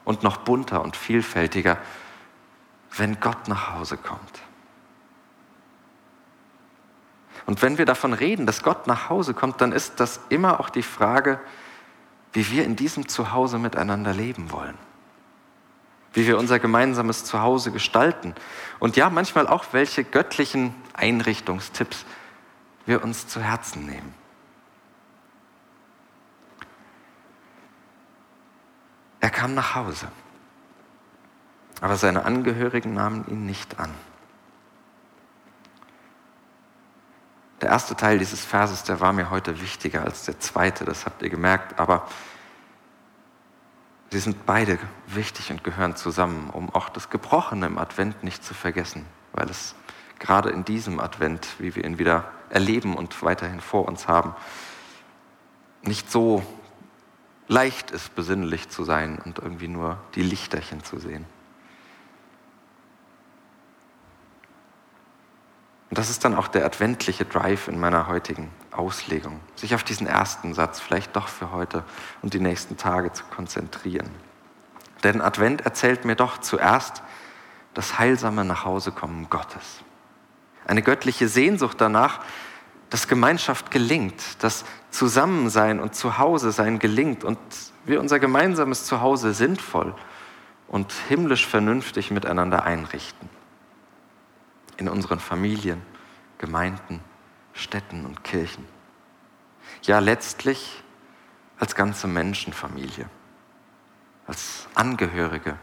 und 0.04 0.24
noch 0.24 0.38
bunter 0.38 0.82
und 0.82 0.96
vielfältiger, 0.96 1.78
wenn 2.98 3.20
Gott 3.20 3.48
nach 3.48 3.74
Hause 3.76 3.98
kommt. 3.98 4.42
Und 7.46 7.62
wenn 7.62 7.78
wir 7.78 7.86
davon 7.86 8.14
reden, 8.14 8.46
dass 8.46 8.64
Gott 8.64 8.88
nach 8.88 9.10
Hause 9.10 9.34
kommt, 9.34 9.62
dann 9.62 9.72
ist 9.72 10.00
das 10.00 10.20
immer 10.30 10.60
auch 10.60 10.70
die 10.70 10.84
Frage, 10.84 11.40
wie 12.34 12.50
wir 12.52 12.64
in 12.64 12.76
diesem 12.76 13.08
Zuhause 13.08 13.58
miteinander 13.58 14.14
leben 14.14 14.52
wollen. 14.52 14.78
Wie 16.14 16.28
wir 16.28 16.38
unser 16.38 16.60
gemeinsames 16.60 17.24
Zuhause 17.26 17.72
gestalten. 17.72 18.36
Und 18.80 18.96
ja, 18.96 19.10
manchmal 19.10 19.48
auch, 19.48 19.66
welche 19.72 20.04
göttlichen 20.04 20.76
Einrichtungstipps 20.94 22.06
wir 22.86 23.04
uns 23.04 23.28
zu 23.28 23.42
Herzen 23.42 23.86
nehmen. 23.86 24.21
Er 29.22 29.30
kam 29.30 29.54
nach 29.54 29.76
Hause, 29.76 30.08
aber 31.80 31.96
seine 31.96 32.26
Angehörigen 32.26 32.94
nahmen 32.96 33.26
ihn 33.28 33.46
nicht 33.46 33.80
an. 33.80 33.92
Der 37.62 37.70
erste 37.70 37.96
Teil 37.96 38.18
dieses 38.18 38.44
Verses, 38.44 38.84
der 38.84 39.00
war 39.00 39.14
mir 39.14 39.30
heute 39.30 39.62
wichtiger 39.62 40.04
als 40.04 40.26
der 40.26 40.40
zweite, 40.40 40.84
das 40.84 41.06
habt 41.06 41.22
ihr 41.22 41.30
gemerkt, 41.30 41.80
aber 41.80 42.08
sie 44.10 44.20
sind 44.20 44.48
beide 44.48 44.80
wichtig 45.06 45.52
und 45.52 45.64
gehören 45.64 45.96
zusammen, 45.96 46.50
um 46.50 46.74
auch 46.74 46.90
das 46.90 47.12
Gebrochene 47.12 47.68
im 47.68 47.78
Advent 47.78 48.24
nicht 48.24 48.44
zu 48.44 48.56
vergessen, 48.56 49.06
weil 49.34 49.48
es 49.48 49.76
gerade 50.18 50.50
in 50.50 50.66
diesem 50.66 51.00
Advent, 51.00 51.48
wie 51.60 51.76
wir 51.76 51.86
ihn 51.86 52.00
wieder 52.00 52.32
erleben 52.50 52.96
und 52.96 53.22
weiterhin 53.22 53.62
vor 53.62 53.88
uns 53.88 54.08
haben, 54.08 54.36
nicht 55.84 56.12
so 56.12 56.44
leicht 57.48 57.92
ist, 57.92 58.16
besinnlich 58.16 58.70
zu 58.70 58.84
sein 58.84 59.20
und 59.24 59.40
irgendwie 59.40 59.68
nur 59.68 59.98
die 60.16 60.24
Lichterchen 60.24 60.84
zu 60.84 61.00
sehen. 61.00 61.26
Und 65.90 65.98
das 65.98 66.10
ist 66.10 66.24
dann 66.24 66.36
auch 66.36 66.48
der 66.48 66.66
adventliche 66.66 67.26
Drive 67.26 67.68
in 67.68 67.78
meiner 67.78 68.08
heutigen 68.08 68.50
Auslegung, 68.72 69.42
sich 69.56 69.76
auf 69.76 69.84
diesen 69.84 70.08
ersten 70.08 70.54
Satz 70.54 70.80
vielleicht 70.80 71.18
doch 71.18 71.28
für 71.28 71.52
heute 71.52 71.84
und 72.22 72.34
die 72.34 72.40
nächsten 72.40 72.78
Tage 72.78 73.12
zu 73.12 73.26
konzentrieren. 73.26 74.10
Denn 75.04 75.20
Advent 75.20 75.62
erzählt 75.62 76.06
mir 76.06 76.16
doch 76.16 76.38
zuerst 76.38 77.04
das 77.74 78.00
heilsame 78.00 78.46
Nachhausekommen 78.46 79.30
Gottes. 79.30 79.82
Eine 80.66 80.82
göttliche 80.82 81.28
Sehnsucht 81.28 81.82
danach, 81.82 82.22
dass 82.92 83.08
Gemeinschaft 83.08 83.72
gelingt, 83.72 84.44
dass 84.44 84.66
Zusammensein 84.92 85.80
und 85.80 85.96
Zuhause-Sein 85.96 86.78
gelingt 86.78 87.24
und 87.24 87.40
wir 87.86 88.02
unser 88.02 88.20
gemeinsames 88.20 88.86
Zuhause 88.86 89.34
sinnvoll 89.34 89.96
und 90.68 90.92
himmlisch 91.08 91.48
vernünftig 91.48 92.12
miteinander 92.12 92.64
einrichten 92.64 93.30
in 94.76 94.90
unseren 94.90 95.20
Familien, 95.20 95.82
Gemeinden, 96.38 97.00
Städten 97.54 98.06
und 98.06 98.26
Kirchen. 98.26 98.66
Ja, 99.84 100.00
letztlich 100.00 100.84
als 101.60 101.76
ganze 101.76 102.08
Menschenfamilie, 102.08 103.10
als 104.28 104.68
Angehörige 104.76 105.58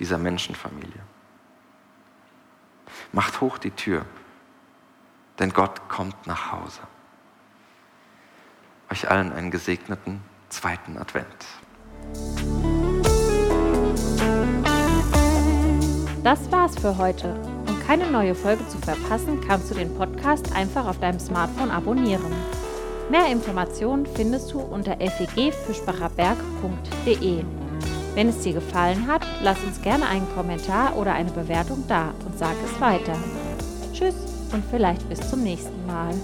dieser 0.00 0.18
Menschenfamilie. 0.18 1.00
Macht 3.12 3.40
hoch 3.40 3.58
die 3.58 3.70
Tür, 3.70 4.04
denn 5.38 5.50
Gott 5.50 5.88
kommt 5.88 6.26
nach 6.26 6.50
Hause. 6.52 6.80
Euch 8.90 9.08
allen 9.10 9.32
einen 9.32 9.50
gesegneten 9.50 10.20
zweiten 10.48 10.96
Advent. 10.96 11.26
Das 16.22 16.50
war's 16.50 16.78
für 16.78 16.96
heute. 16.98 17.34
Um 17.68 17.78
keine 17.86 18.10
neue 18.10 18.34
Folge 18.34 18.66
zu 18.68 18.78
verpassen, 18.78 19.42
kannst 19.46 19.70
du 19.70 19.74
den 19.74 19.94
Podcast 19.96 20.50
einfach 20.54 20.86
auf 20.86 20.98
deinem 20.98 21.20
Smartphone 21.20 21.70
abonnieren. 21.70 22.32
Mehr 23.10 23.26
Informationen 23.28 24.06
findest 24.06 24.50
du 24.52 24.60
unter 24.60 24.96
fegfischbacherberg.de. 24.96 27.44
Wenn 28.14 28.28
es 28.28 28.40
dir 28.40 28.54
gefallen 28.54 29.06
hat, 29.06 29.22
lass 29.42 29.62
uns 29.62 29.80
gerne 29.82 30.08
einen 30.08 30.28
Kommentar 30.34 30.96
oder 30.96 31.12
eine 31.12 31.30
Bewertung 31.30 31.84
da 31.86 32.12
und 32.24 32.36
sag 32.36 32.56
es 32.64 32.80
weiter. 32.80 33.14
Tschüss 33.92 34.25
und 34.52 34.64
vielleicht 34.70 35.08
bis 35.08 35.28
zum 35.28 35.42
nächsten 35.42 35.86
Mal. 35.86 36.14